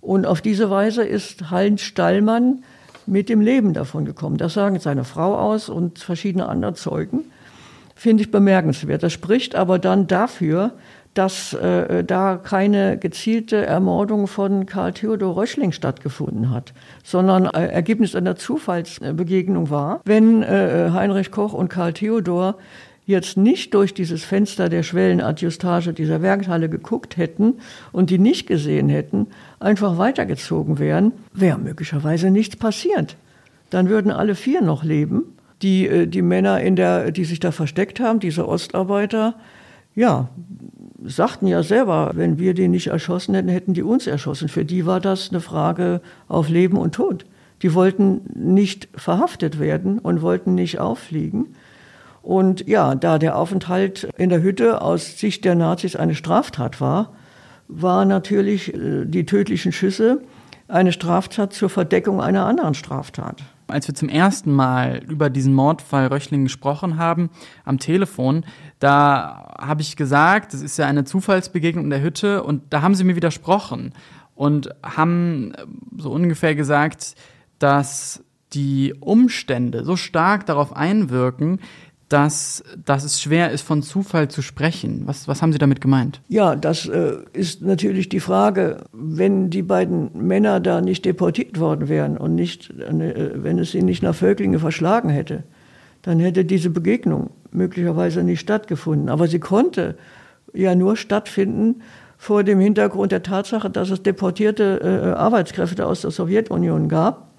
[0.00, 2.62] Und auf diese Weise ist Heinz Stallmann
[3.06, 4.38] mit dem Leben davon gekommen.
[4.38, 7.24] Das sagen seine Frau aus und verschiedene andere Zeugen.
[7.94, 9.02] Finde ich bemerkenswert.
[9.02, 10.72] Das spricht aber dann dafür,
[11.14, 18.14] dass äh, da keine gezielte Ermordung von Karl Theodor Röschling stattgefunden hat, sondern äh, Ergebnis
[18.14, 20.00] einer Zufallsbegegnung war.
[20.04, 22.56] Wenn äh, Heinrich Koch und Karl Theodor
[23.06, 27.54] jetzt nicht durch dieses Fenster der Schwellenadjustage dieser Werkhalle geguckt hätten
[27.90, 29.26] und die nicht gesehen hätten,
[29.58, 33.16] einfach weitergezogen wären, wäre möglicherweise nichts passiert.
[33.70, 35.36] Dann würden alle vier noch leben.
[35.62, 39.34] Die, äh, die Männer, in der, die sich da versteckt haben, diese Ostarbeiter,
[39.94, 40.28] ja,
[41.04, 44.48] sagten ja selber, wenn wir den nicht erschossen hätten, hätten die uns erschossen.
[44.48, 47.24] Für die war das eine Frage auf Leben und Tod.
[47.62, 51.54] Die wollten nicht verhaftet werden und wollten nicht auffliegen.
[52.22, 57.12] Und ja, da der Aufenthalt in der Hütte aus Sicht der Nazis eine Straftat war,
[57.68, 60.22] war natürlich äh, die tödlichen Schüsse
[60.68, 63.42] eine Straftat zur Verdeckung einer anderen Straftat.
[63.70, 67.30] Als wir zum ersten Mal über diesen Mordfall Röchling gesprochen haben,
[67.64, 68.44] am Telefon,
[68.78, 72.94] da habe ich gesagt, das ist ja eine Zufallsbegegnung in der Hütte und da haben
[72.94, 73.92] sie mir widersprochen
[74.34, 75.52] und haben
[75.96, 77.14] so ungefähr gesagt,
[77.58, 81.60] dass die Umstände so stark darauf einwirken,
[82.10, 85.02] dass, dass es schwer ist, von Zufall zu sprechen.
[85.06, 86.20] Was, was haben Sie damit gemeint?
[86.28, 91.88] Ja, das äh, ist natürlich die Frage, wenn die beiden Männer da nicht deportiert worden
[91.88, 95.44] wären und nicht, äh, wenn es sie nicht nach Völklinge verschlagen hätte,
[96.02, 99.08] dann hätte diese Begegnung möglicherweise nicht stattgefunden.
[99.08, 99.96] Aber sie konnte
[100.52, 101.82] ja nur stattfinden
[102.18, 107.30] vor dem Hintergrund der Tatsache, dass es deportierte äh, Arbeitskräfte aus der Sowjetunion gab,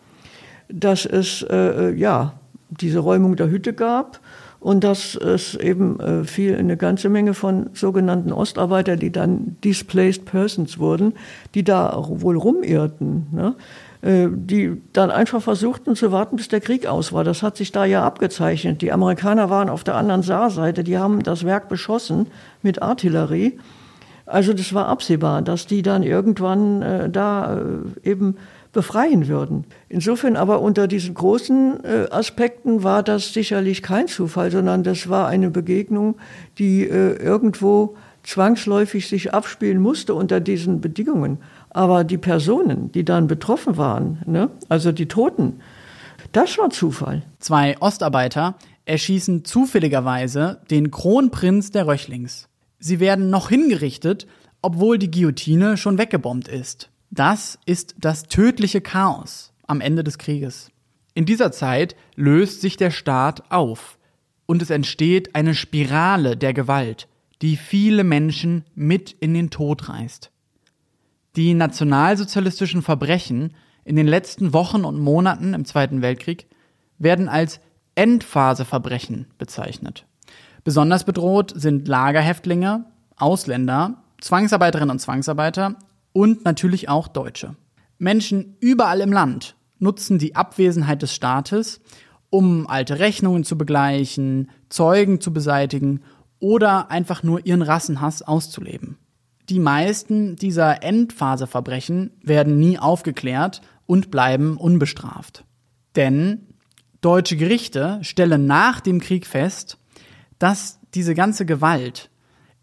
[0.70, 4.22] dass es äh, äh ja diese Räumung der Hütte gab
[4.62, 10.24] und dass es eben äh, viel, eine ganze Menge von sogenannten Ostarbeiter, die dann Displaced
[10.26, 11.14] Persons wurden,
[11.56, 13.56] die da wohl rumirrten, ne?
[14.04, 17.24] Äh, die dann einfach versuchten zu warten, bis der Krieg aus war.
[17.24, 18.82] Das hat sich da ja abgezeichnet.
[18.84, 22.28] Die Amerikaner waren auf der anderen Saarseite, die haben das Werk beschossen
[22.62, 23.60] mit Artillerie.
[24.28, 28.38] Also das war absehbar, dass die dann irgendwann äh, da äh, eben
[28.72, 29.66] befreien würden.
[29.90, 35.28] Insofern aber unter diesen großen äh, Aspekten war das sicherlich kein Zufall, sondern das war
[35.28, 36.16] eine Begegnung,
[36.58, 41.40] die äh, irgendwo zwangsläufig sich abspielen musste unter diesen Bedingungen.
[41.70, 45.60] Aber die Personen, die dann betroffen waren, ne, also die Toten,
[46.32, 47.24] das war Zufall.
[47.40, 48.56] Zwei Ostarbeiter
[48.86, 52.48] erschießen zufälligerweise den Kronprinz der Röchlings.
[52.80, 54.28] Sie werden noch hingerichtet,
[54.62, 56.91] obwohl die Guillotine schon weggebombt ist.
[57.14, 60.72] Das ist das tödliche Chaos am Ende des Krieges.
[61.14, 64.00] In dieser Zeit löst sich der Staat auf
[64.46, 67.10] und es entsteht eine Spirale der Gewalt,
[67.42, 70.32] die viele Menschen mit in den Tod reißt.
[71.36, 76.48] Die nationalsozialistischen Verbrechen in den letzten Wochen und Monaten im Zweiten Weltkrieg
[76.98, 77.60] werden als
[77.96, 80.06] Endphaseverbrechen bezeichnet.
[80.64, 82.86] Besonders bedroht sind Lagerhäftlinge,
[83.18, 85.76] Ausländer, Zwangsarbeiterinnen und Zwangsarbeiter
[86.14, 87.56] und natürlich auch Deutsche.
[87.98, 91.82] Menschen überall im Land nutzen die Abwesenheit des Staates,
[92.30, 96.02] um alte Rechnungen zu begleichen, Zeugen zu beseitigen
[96.40, 98.98] oder einfach nur ihren Rassenhass auszuleben.
[99.50, 105.44] Die meisten dieser Endphaseverbrechen werden nie aufgeklärt und bleiben unbestraft.
[105.96, 106.48] Denn
[107.02, 109.78] deutsche Gerichte stellen nach dem Krieg fest,
[110.40, 112.10] dass diese ganze Gewalt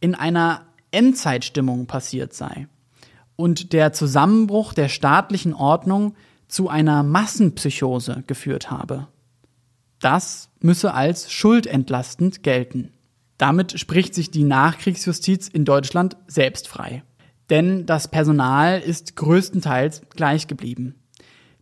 [0.00, 2.68] in einer Endzeitstimmung passiert sei
[3.38, 6.16] und der Zusammenbruch der staatlichen Ordnung
[6.48, 9.06] zu einer Massenpsychose geführt habe.
[10.00, 12.90] Das müsse als schuldentlastend gelten.
[13.36, 17.04] Damit spricht sich die Nachkriegsjustiz in Deutschland selbst frei.
[17.48, 20.96] Denn das Personal ist größtenteils gleich geblieben.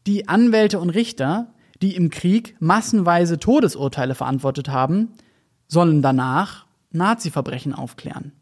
[0.07, 5.11] Die Anwälte und Richter, die im Krieg massenweise Todesurteile verantwortet haben,
[5.69, 8.33] sollen danach Nazi-Verbrechen aufklären.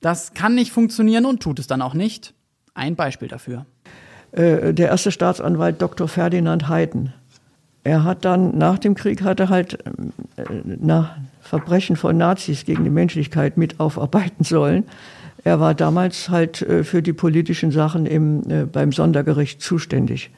[0.00, 2.34] Das kann nicht funktionieren und tut es dann auch nicht.
[2.80, 3.66] Ein Beispiel dafür.
[4.32, 6.08] Äh, der erste Staatsanwalt Dr.
[6.08, 7.12] Ferdinand Heiden.
[7.84, 12.84] Er hat dann nach dem Krieg hat er halt äh, nach Verbrechen von Nazis gegen
[12.84, 14.84] die Menschlichkeit mit aufarbeiten sollen.
[15.44, 20.30] Er war damals halt äh, für die politischen Sachen im, beim Sondergericht zuständig.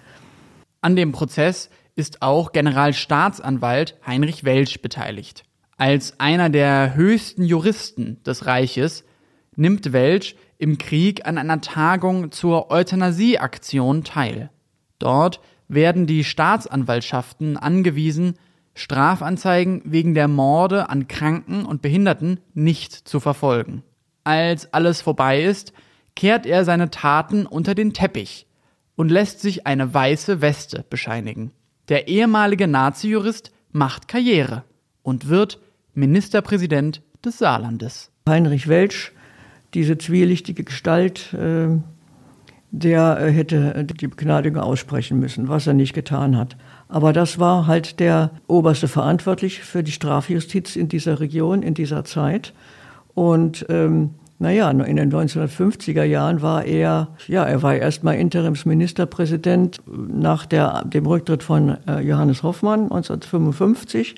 [0.81, 5.45] An dem Prozess ist auch Generalstaatsanwalt Heinrich Welsch beteiligt.
[5.77, 9.05] Als einer der höchsten Juristen des Reiches
[9.55, 14.49] nimmt Welsch im Krieg an einer Tagung zur Euthanasieaktion teil.
[15.01, 18.35] Dort werden die Staatsanwaltschaften angewiesen,
[18.75, 23.83] Strafanzeigen wegen der Morde an Kranken und Behinderten nicht zu verfolgen.
[24.23, 25.73] Als alles vorbei ist,
[26.15, 28.47] kehrt er seine Taten unter den Teppich
[28.95, 31.51] und lässt sich eine weiße Weste bescheinigen.
[31.89, 34.63] Der ehemalige Nazi-Jurist macht Karriere
[35.03, 35.59] und wird
[35.95, 38.13] Ministerpräsident des Saarlandes.
[38.29, 39.13] Heinrich Welsch
[39.75, 41.69] diese zwielichtige Gestalt, äh,
[42.71, 46.57] der äh, hätte die Begnadigung aussprechen müssen, was er nicht getan hat.
[46.89, 52.05] Aber das war halt der oberste Verantwortliche für die Strafjustiz in dieser Region, in dieser
[52.05, 52.53] Zeit.
[53.15, 60.47] Und ähm, naja, in den 1950er Jahren war er, ja, er war erstmal Interimsministerpräsident nach
[60.47, 64.17] der, dem Rücktritt von äh, Johannes Hoffmann 1955.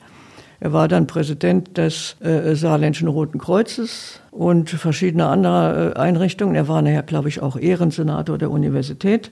[0.65, 6.55] Er war dann Präsident des äh, Saarländischen Roten Kreuzes und verschiedener anderer äh, Einrichtungen.
[6.55, 9.31] Er war nachher, glaube ich, auch Ehrensenator der Universität.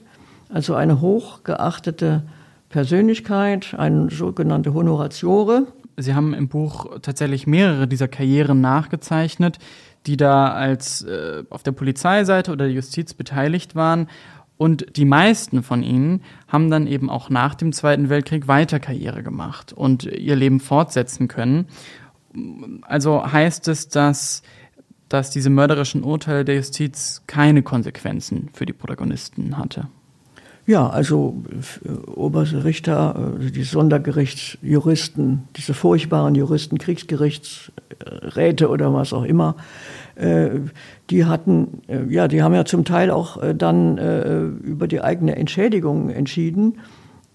[0.49, 2.21] Also eine hochgeachtete
[2.69, 5.65] Persönlichkeit, eine sogenannte Honoratiore.
[5.97, 9.57] Sie haben im Buch tatsächlich mehrere dieser Karrieren nachgezeichnet,
[10.05, 14.07] die da als äh, auf der Polizeiseite oder der Justiz beteiligt waren.
[14.63, 19.21] Und die meisten von ihnen haben dann eben auch nach dem Zweiten Weltkrieg weiter Karriere
[19.21, 21.67] gemacht und ihr Leben fortsetzen können.
[22.83, 24.41] Also heißt es, dass,
[25.09, 29.89] dass diese mörderischen Urteile der Justiz keine Konsequenzen für die Protagonisten hatte.
[30.65, 31.43] Ja, also
[32.15, 39.57] oberste Richter, äh, die Sondergerichtsjuristen, diese furchtbaren Juristen, Kriegsgerichtsräte oder was auch immer,
[40.15, 40.51] äh,
[41.09, 43.97] die hatten, äh, ja, die haben ja zum Teil auch dann
[44.63, 46.77] über die eigene Entschädigung entschieden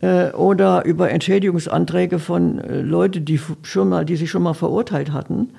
[0.00, 5.50] oder über Entschädigungsanträge von Leuten, die schon mal, die sich schon mal verurteilt hatten.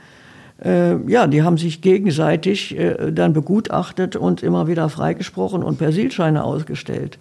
[0.63, 2.75] Ja, die haben sich gegenseitig
[3.13, 7.19] dann begutachtet und immer wieder freigesprochen und Persilscheine ausgestellt.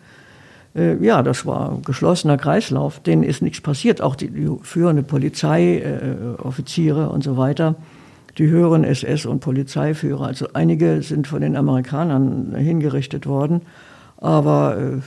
[0.79, 3.01] Äh, ja, das war geschlossener Kreislauf.
[3.01, 4.01] Denen ist nichts passiert.
[4.01, 7.75] Auch die, die führende Polizeioffiziere äh, und so weiter,
[8.39, 10.27] die höheren SS- und Polizeiführer.
[10.27, 13.63] Also einige sind von den Amerikanern hingerichtet worden,
[14.17, 15.01] aber äh,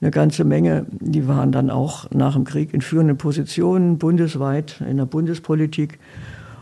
[0.00, 4.98] eine ganze Menge, die waren dann auch nach dem Krieg in führenden Positionen bundesweit in
[4.98, 5.98] der Bundespolitik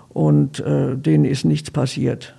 [0.09, 2.35] und äh, denen ist nichts passiert.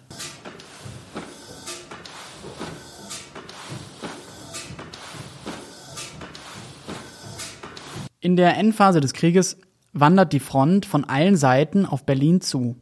[8.26, 9.56] In der Endphase des Krieges
[9.94, 12.76] wandert die Front von allen Seiten auf Berlin zu.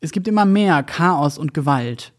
[0.00, 2.12] Es gibt immer mehr Chaos und Gewalt.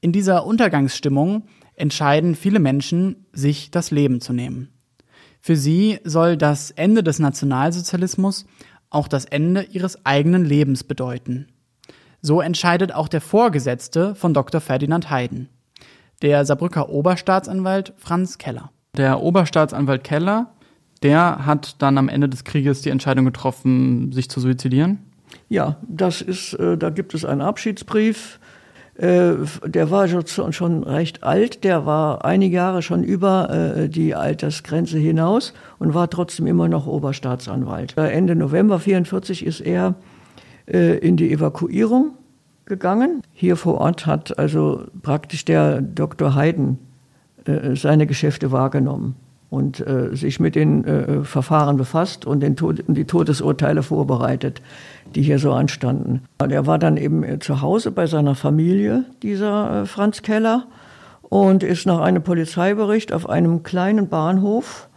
[0.00, 1.42] In dieser Untergangsstimmung
[1.74, 4.68] entscheiden viele Menschen, sich das Leben zu nehmen.
[5.40, 8.46] Für sie soll das Ende des Nationalsozialismus
[8.88, 11.48] auch das Ende ihres eigenen Lebens bedeuten.
[12.22, 14.60] So entscheidet auch der Vorgesetzte von Dr.
[14.60, 15.48] Ferdinand Hayden,
[16.22, 18.70] der Saarbrücker Oberstaatsanwalt Franz Keller.
[18.96, 20.54] Der Oberstaatsanwalt Keller
[21.02, 24.98] der hat dann am Ende des Krieges die Entscheidung getroffen, sich zu suizidieren?
[25.48, 28.38] Ja, das ist, äh, da gibt es einen Abschiedsbrief.
[28.96, 29.32] Äh,
[29.64, 35.54] der war schon recht alt, der war einige Jahre schon über äh, die Altersgrenze hinaus
[35.78, 37.96] und war trotzdem immer noch Oberstaatsanwalt.
[37.96, 39.94] Ende November 1944 ist er
[40.72, 42.12] in die Evakuierung
[42.64, 43.22] gegangen.
[43.32, 46.36] Hier vor Ort hat also praktisch der Dr.
[46.36, 46.78] Hayden
[47.74, 49.16] seine Geschäfte wahrgenommen
[49.50, 54.62] und äh, sich mit den äh, Verfahren befasst und den Tod, die Todesurteile vorbereitet,
[55.14, 56.22] die hier so anstanden.
[56.40, 60.66] Und er war dann eben äh, zu Hause bei seiner Familie, dieser äh, Franz Keller,
[61.22, 64.88] und ist nach einem Polizeibericht auf einem kleinen Bahnhof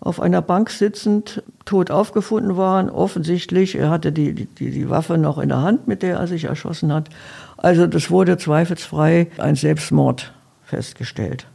[0.00, 2.90] auf einer Bank sitzend tot aufgefunden worden.
[2.90, 6.44] Offensichtlich, er hatte die, die, die Waffe noch in der Hand, mit der er sich
[6.44, 7.08] erschossen hat.
[7.56, 10.32] Also das wurde zweifelsfrei ein Selbstmord
[10.64, 11.46] festgestellt.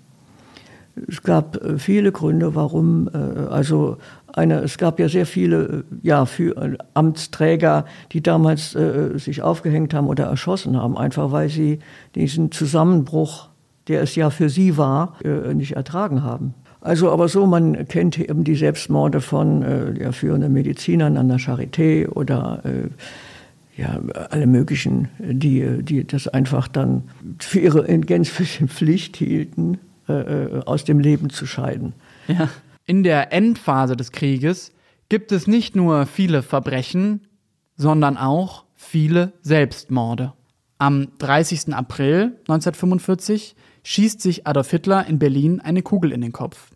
[1.08, 3.18] Es gab äh, viele Gründe, warum, äh,
[3.50, 3.98] also
[4.34, 9.94] eine, es gab ja sehr viele äh, ja, für Amtsträger, die damals äh, sich aufgehängt
[9.94, 11.80] haben oder erschossen haben, einfach weil sie
[12.16, 13.50] diesen Zusammenbruch,
[13.88, 16.54] der es ja für sie war, äh, nicht ertragen haben.
[16.82, 21.40] Also aber so, man kennt eben die Selbstmorde von äh, ja, führenden Medizinern an der
[21.40, 22.62] Charité oder
[23.76, 24.00] ja,
[24.32, 27.04] alle möglichen, die, die das einfach dann
[27.40, 29.78] für ihre gänzliche Pflicht hielten,
[30.08, 31.94] äh, äh, aus dem Leben zu scheiden.
[32.28, 32.50] Ja.
[32.86, 34.72] In der Endphase des Krieges
[35.10, 37.28] gibt es nicht nur viele Verbrechen,
[37.76, 40.34] sondern auch viele Selbstmorde.
[40.78, 41.74] Am 30.
[41.74, 46.72] April 1945 schießt sich Adolf Hitler in Berlin eine Kugel in den Kopf.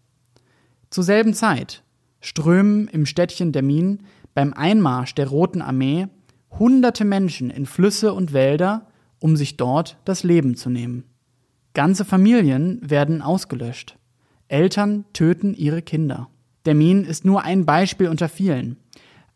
[0.90, 1.84] Zur selben Zeit
[2.20, 4.00] strömen im Städtchen Dermin
[4.34, 6.08] beim Einmarsch der Roten Armee
[6.58, 8.88] hunderte Menschen in Flüsse und Wälder,
[9.20, 11.06] um sich dort das Leben zu nehmen.
[11.74, 13.98] Ganze Familien werden ausgelöscht.
[14.48, 16.28] Eltern töten ihre Kinder.
[16.66, 18.78] Der Min ist nur ein Beispiel unter vielen.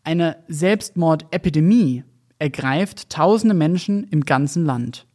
[0.04, 2.04] Eine Selbstmordepidemie
[2.38, 5.06] ergreift tausende Menschen im ganzen Land.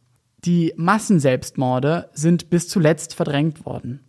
[0.44, 4.00] Die Massenselbstmorde sind bis zuletzt verdrängt worden.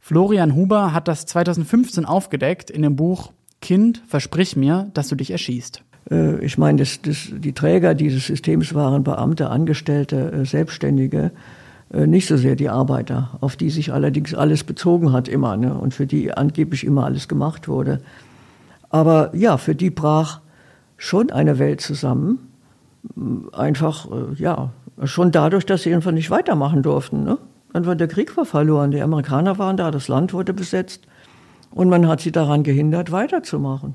[0.00, 5.30] Florian Huber hat das 2015 aufgedeckt in dem Buch Kind, versprich mir, dass du dich
[5.30, 5.84] erschießt.
[6.10, 11.30] Äh, ich meine, das, das, die Träger dieses Systems waren Beamte, Angestellte, äh, Selbstständige.
[11.92, 15.74] Äh, nicht so sehr die Arbeiter, auf die sich allerdings alles bezogen hat immer ne,
[15.74, 18.00] und für die angeblich immer alles gemacht wurde.
[18.90, 20.40] Aber ja, für die brach
[20.96, 22.48] schon eine Welt zusammen.
[23.52, 24.70] Einfach, äh, ja,
[25.04, 27.24] schon dadurch, dass sie einfach nicht weitermachen durften.
[27.24, 27.38] Ne?
[27.72, 28.90] War der Krieg war verloren.
[28.90, 31.02] Die Amerikaner waren da, das Land wurde besetzt
[31.70, 33.94] und man hat sie daran gehindert, weiterzumachen.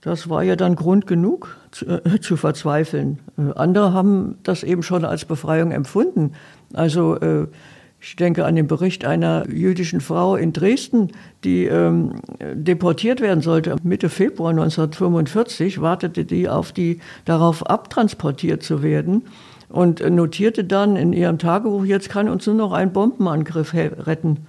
[0.00, 3.18] Das war ja dann Grund genug zu, äh, zu verzweifeln.
[3.36, 6.32] Äh, andere haben das eben schon als Befreiung empfunden.
[6.72, 7.46] Also äh,
[8.00, 11.10] ich denke an den Bericht einer jüdischen Frau in Dresden,
[11.42, 12.20] die ähm,
[12.54, 13.74] deportiert werden sollte.
[13.82, 19.22] Mitte Februar 1945 wartete die auf die darauf abtransportiert zu werden
[19.68, 24.46] und notierte dann in ihrem Tagebuch: Jetzt kann uns nur noch ein Bombenangriff retten.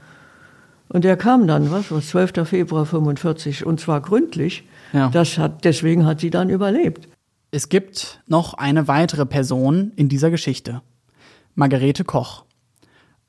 [0.88, 2.48] Und der kam dann, was, was 12.
[2.48, 4.64] Februar 45 und zwar gründlich.
[4.94, 5.10] Ja.
[5.10, 7.08] Das hat, deswegen hat sie dann überlebt.
[7.52, 10.82] Es gibt noch eine weitere Person in dieser Geschichte.
[11.56, 12.46] Margarete Koch.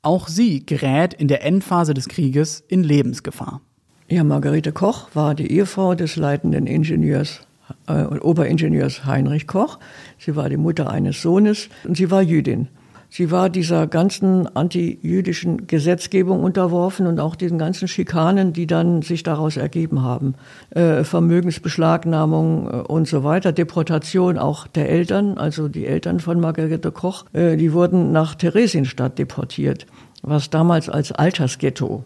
[0.03, 3.61] Auch sie gerät in der Endphase des Krieges in Lebensgefahr.
[4.07, 7.41] Ja, Margarete Koch war die Ehefrau des leitenden Ingenieurs,
[7.87, 9.79] äh, Oberingenieurs Heinrich Koch.
[10.17, 12.67] Sie war die Mutter eines Sohnes und sie war Jüdin.
[13.13, 19.21] Sie war dieser ganzen antijüdischen Gesetzgebung unterworfen und auch diesen ganzen Schikanen, die dann sich
[19.21, 20.35] daraus ergeben haben.
[20.69, 26.93] Äh, Vermögensbeschlagnahmung äh, und so weiter, Deportation auch der Eltern, also die Eltern von Margarete
[26.93, 29.87] Koch, äh, die wurden nach Theresienstadt deportiert,
[30.21, 32.05] was damals als Altersghetto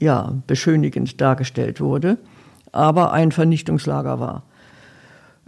[0.00, 2.16] ja beschönigend dargestellt wurde,
[2.72, 4.44] aber ein Vernichtungslager war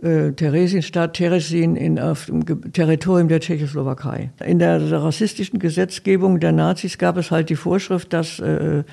[0.02, 4.30] äh, Theresienstadt, Teresin in, auf dem Territorium der Tschechoslowakei.
[4.44, 8.84] In der rassistischen Gesetzgebung der Nazis gab es halt die Vorschrift, dass äh,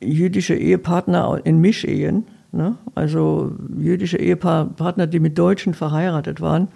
[0.00, 6.68] jüdische Ehepartner in Mischehen, ne, also jüdische Ehepartner, die mit Deutschen verheiratet waren,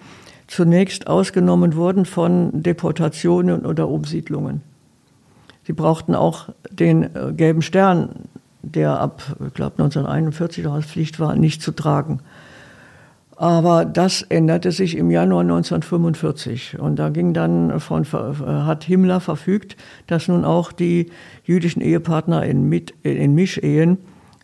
[0.47, 4.61] zunächst ausgenommen wurden von Deportationen oder Umsiedlungen.
[5.63, 8.09] Sie brauchten auch den äh, gelben Stern,
[8.63, 12.19] der ab, ich glaube, 1941 als Pflicht war, nicht zu tragen.
[13.41, 16.77] Aber das änderte sich im Januar 1945.
[16.77, 21.09] Und da ging dann von, hat Himmler verfügt, dass nun auch die
[21.43, 23.97] jüdischen Ehepartner in, Mit, in Mischehen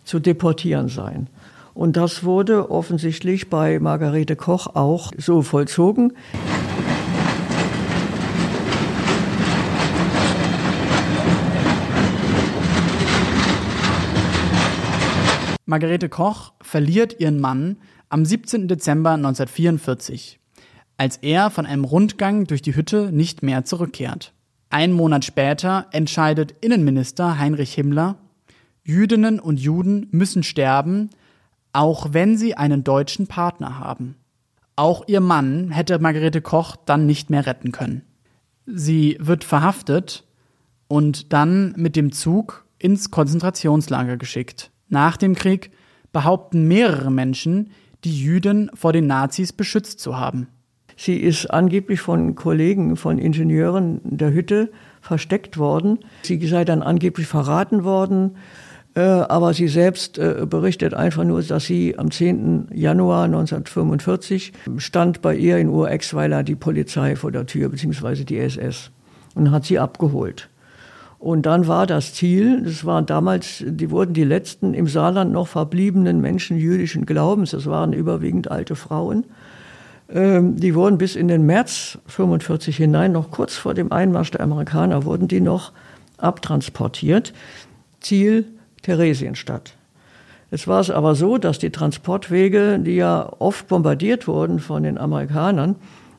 [0.03, 1.29] zu deportieren seien.
[1.75, 6.13] Und das wurde offensichtlich bei Margarete Koch auch so vollzogen.
[15.67, 17.77] Margarete Koch verliert ihren Mann
[18.09, 18.67] am 17.
[18.67, 20.39] Dezember 1944,
[20.97, 24.33] als er von einem Rundgang durch die Hütte nicht mehr zurückkehrt.
[24.69, 28.17] Ein Monat später entscheidet Innenminister Heinrich Himmler,
[28.83, 31.09] Jüdinnen und Juden müssen sterben,
[31.73, 34.15] auch wenn sie einen deutschen Partner haben.
[34.75, 38.03] Auch ihr Mann hätte Margarete Koch dann nicht mehr retten können.
[38.65, 40.25] Sie wird verhaftet
[40.87, 44.71] und dann mit dem Zug ins Konzentrationslager geschickt.
[44.87, 45.71] Nach dem Krieg
[46.11, 47.71] behaupten mehrere Menschen,
[48.03, 50.47] die Jüdin vor den Nazis beschützt zu haben.
[50.95, 55.99] Sie ist angeblich von Kollegen, von Ingenieuren der Hütte versteckt worden.
[56.23, 58.37] Sie sei dann angeblich verraten worden.
[58.95, 62.69] Äh, aber sie selbst äh, berichtet einfach nur, dass sie am 10.
[62.73, 68.89] Januar 1945 stand bei ihr in Urexweiler die Polizei vor der Tür, beziehungsweise die SS,
[69.35, 70.49] und hat sie abgeholt.
[71.19, 75.47] Und dann war das Ziel, das waren damals, die wurden die letzten im Saarland noch
[75.47, 79.25] verbliebenen Menschen jüdischen Glaubens, das waren überwiegend alte Frauen,
[80.09, 84.41] ähm, die wurden bis in den März 45 hinein, noch kurz vor dem Einmarsch der
[84.41, 85.71] Amerikaner, wurden die noch
[86.17, 87.33] abtransportiert.
[87.99, 88.45] Ziel
[88.83, 89.73] Theresienstadt.
[90.49, 94.97] Es war es aber so, dass die Transportwege, die ja oft bombardiert wurden von den
[94.97, 95.75] Amerikanern,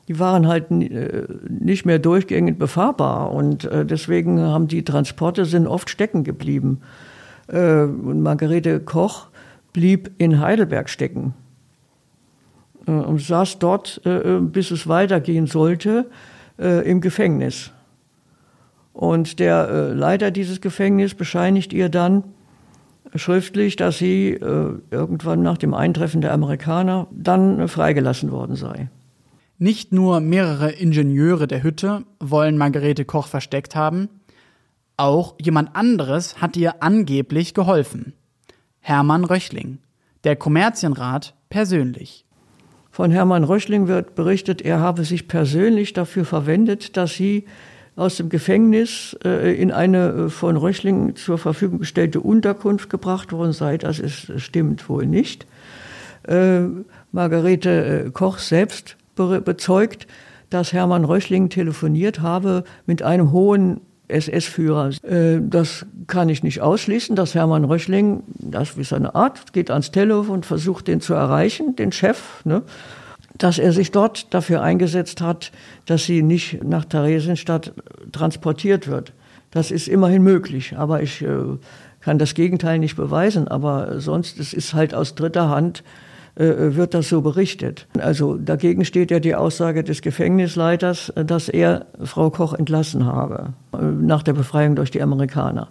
[0.09, 5.67] die waren halt äh, nicht mehr durchgängig befahrbar und äh, deswegen haben die Transporte sind
[5.67, 6.81] oft stecken geblieben.
[7.47, 9.27] Äh, und Margarete Koch
[9.71, 11.35] blieb in Heidelberg stecken
[12.85, 14.01] und saß dort,
[14.51, 16.09] bis es weitergehen sollte,
[16.57, 17.71] im Gefängnis.
[18.93, 22.23] Und der Leiter dieses Gefängnisses bescheinigt ihr dann
[23.13, 28.89] schriftlich, dass sie irgendwann nach dem Eintreffen der Amerikaner dann freigelassen worden sei.
[29.61, 34.07] Nicht nur mehrere Ingenieure der Hütte wollen Margarete Koch versteckt haben,
[34.95, 38.13] auch jemand anderes hat ihr angeblich geholfen.
[38.79, 39.79] Hermann Röchling,
[40.23, 42.23] der Kommerzienrat persönlich.
[42.89, 47.43] Von Hermann Röchling wird berichtet, er habe sich persönlich dafür verwendet, dass sie
[47.97, 53.51] aus dem Gefängnis äh, in eine äh, von Röchling zur Verfügung gestellte Unterkunft gebracht worden
[53.51, 53.77] sei.
[53.77, 55.47] Das ist, stimmt wohl nicht.
[56.23, 56.61] Äh,
[57.11, 58.95] Margarete Koch selbst
[59.27, 60.07] bezeugt,
[60.49, 64.91] dass Hermann Röchling telefoniert habe mit einem hohen SS-Führer.
[65.03, 69.91] Äh, das kann ich nicht ausschließen, dass Hermann Röchling, das ist seine Art, geht ans
[69.91, 72.63] Telefon und versucht, den zu erreichen, den Chef, ne?
[73.37, 75.51] dass er sich dort dafür eingesetzt hat,
[75.85, 77.73] dass sie nicht nach Theresienstadt
[78.11, 79.13] transportiert wird.
[79.51, 81.39] Das ist immerhin möglich, aber ich äh,
[82.01, 83.47] kann das Gegenteil nicht beweisen.
[83.47, 85.83] Aber sonst, es ist halt aus dritter Hand
[86.45, 87.87] wird das so berichtet.
[87.99, 93.53] Also dagegen steht ja die Aussage des Gefängnisleiters, äh, dass er Frau Koch entlassen habe
[93.73, 95.69] äh, nach der Befreiung durch die Amerikaner.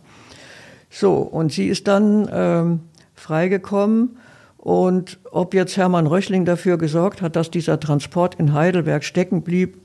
[0.90, 2.80] So, und sie ist dann ähm,
[3.14, 4.18] freigekommen.
[4.58, 9.78] Und ob jetzt Hermann Röchling dafür gesorgt hat, dass dieser Transport in Heidelberg stecken blieb,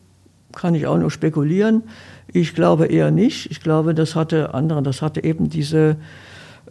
[0.54, 1.84] kann ich auch nur spekulieren.
[2.32, 3.50] Ich glaube eher nicht.
[3.52, 5.98] Ich glaube, das hatte andere, das hatte eben diese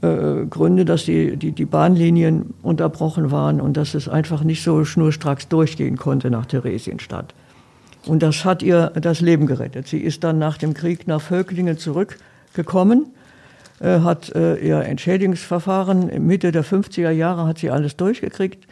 [0.03, 4.85] äh, Gründe, dass die, die, die Bahnlinien unterbrochen waren und dass es einfach nicht so
[4.85, 7.35] schnurstracks durchgehen konnte nach Theresienstadt.
[8.07, 9.87] Und das hat ihr das Leben gerettet.
[9.87, 13.07] Sie ist dann nach dem Krieg nach Völklingen zurückgekommen,
[13.81, 18.67] äh, hat äh, ihr Entschädigungsverfahren Mitte der 50er Jahre hat sie alles durchgekriegt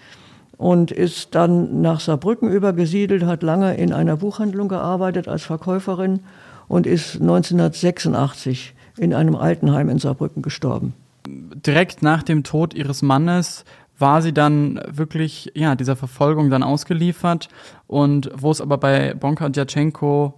[0.57, 6.21] und ist dann nach Saarbrücken übergesiedelt, hat lange in einer Buchhandlung gearbeitet als Verkäuferin
[6.69, 10.93] und ist 1986 in einem Altenheim in Saarbrücken gestorben.
[11.27, 13.65] Direkt nach dem Tod ihres Mannes
[13.99, 17.49] war sie dann wirklich ja dieser Verfolgung dann ausgeliefert
[17.87, 20.35] und wo es aber bei Bonka und Djatschenko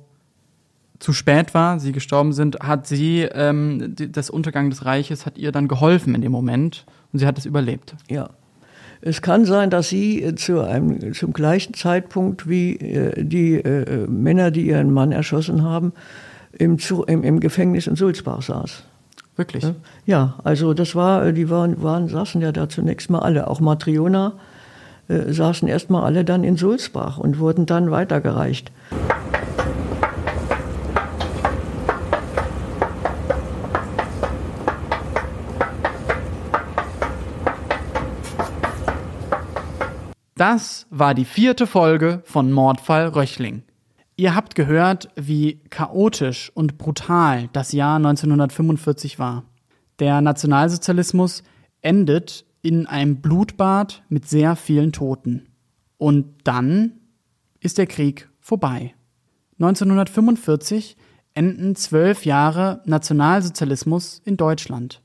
[0.99, 5.39] zu spät war, sie gestorben sind, hat sie ähm, die, das Untergang des Reiches hat
[5.39, 7.95] ihr dann geholfen in dem Moment und sie hat es überlebt.
[8.09, 8.31] Ja,
[9.01, 14.53] es kann sein, dass sie zu einem, zum gleichen Zeitpunkt wie äh, die äh, Männer,
[14.53, 15.93] die ihren Mann erschossen haben,
[16.53, 16.79] im,
[17.09, 18.85] im, im Gefängnis in Sulzbach saß.
[19.43, 19.65] Wirklich?
[20.07, 24.35] Ja, also das war, die waren, waren, saßen ja da zunächst mal alle, auch Matriona
[25.09, 28.71] äh, saßen erst mal alle dann in Sulzbach und wurden dann weitergereicht.
[40.37, 43.65] Das war die vierte Folge von Mordfall Röchling.
[44.23, 49.43] Ihr habt gehört, wie chaotisch und brutal das Jahr 1945 war.
[49.99, 51.43] Der Nationalsozialismus
[51.81, 55.49] endet in einem Blutbad mit sehr vielen Toten.
[55.99, 57.01] Und dann
[57.59, 58.95] ist der Krieg vorbei.
[59.59, 60.97] 1945
[61.35, 65.03] enden zwölf Jahre Nationalsozialismus in Deutschland.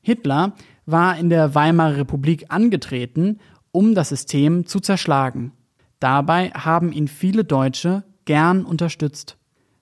[0.00, 0.54] Hitler
[0.86, 3.38] war in der Weimarer Republik angetreten
[3.70, 5.52] um das System zu zerschlagen.
[6.00, 9.38] Dabei haben ihn viele Deutsche gern unterstützt.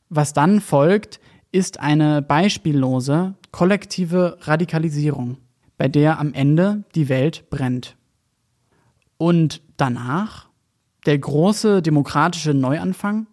[0.08, 1.18] Was dann folgt,
[1.50, 5.38] ist eine beispiellose, kollektive Radikalisierung,
[5.76, 7.96] bei der am Ende die Welt brennt.
[9.18, 10.48] Und danach?
[11.06, 13.26] Der große demokratische Neuanfang?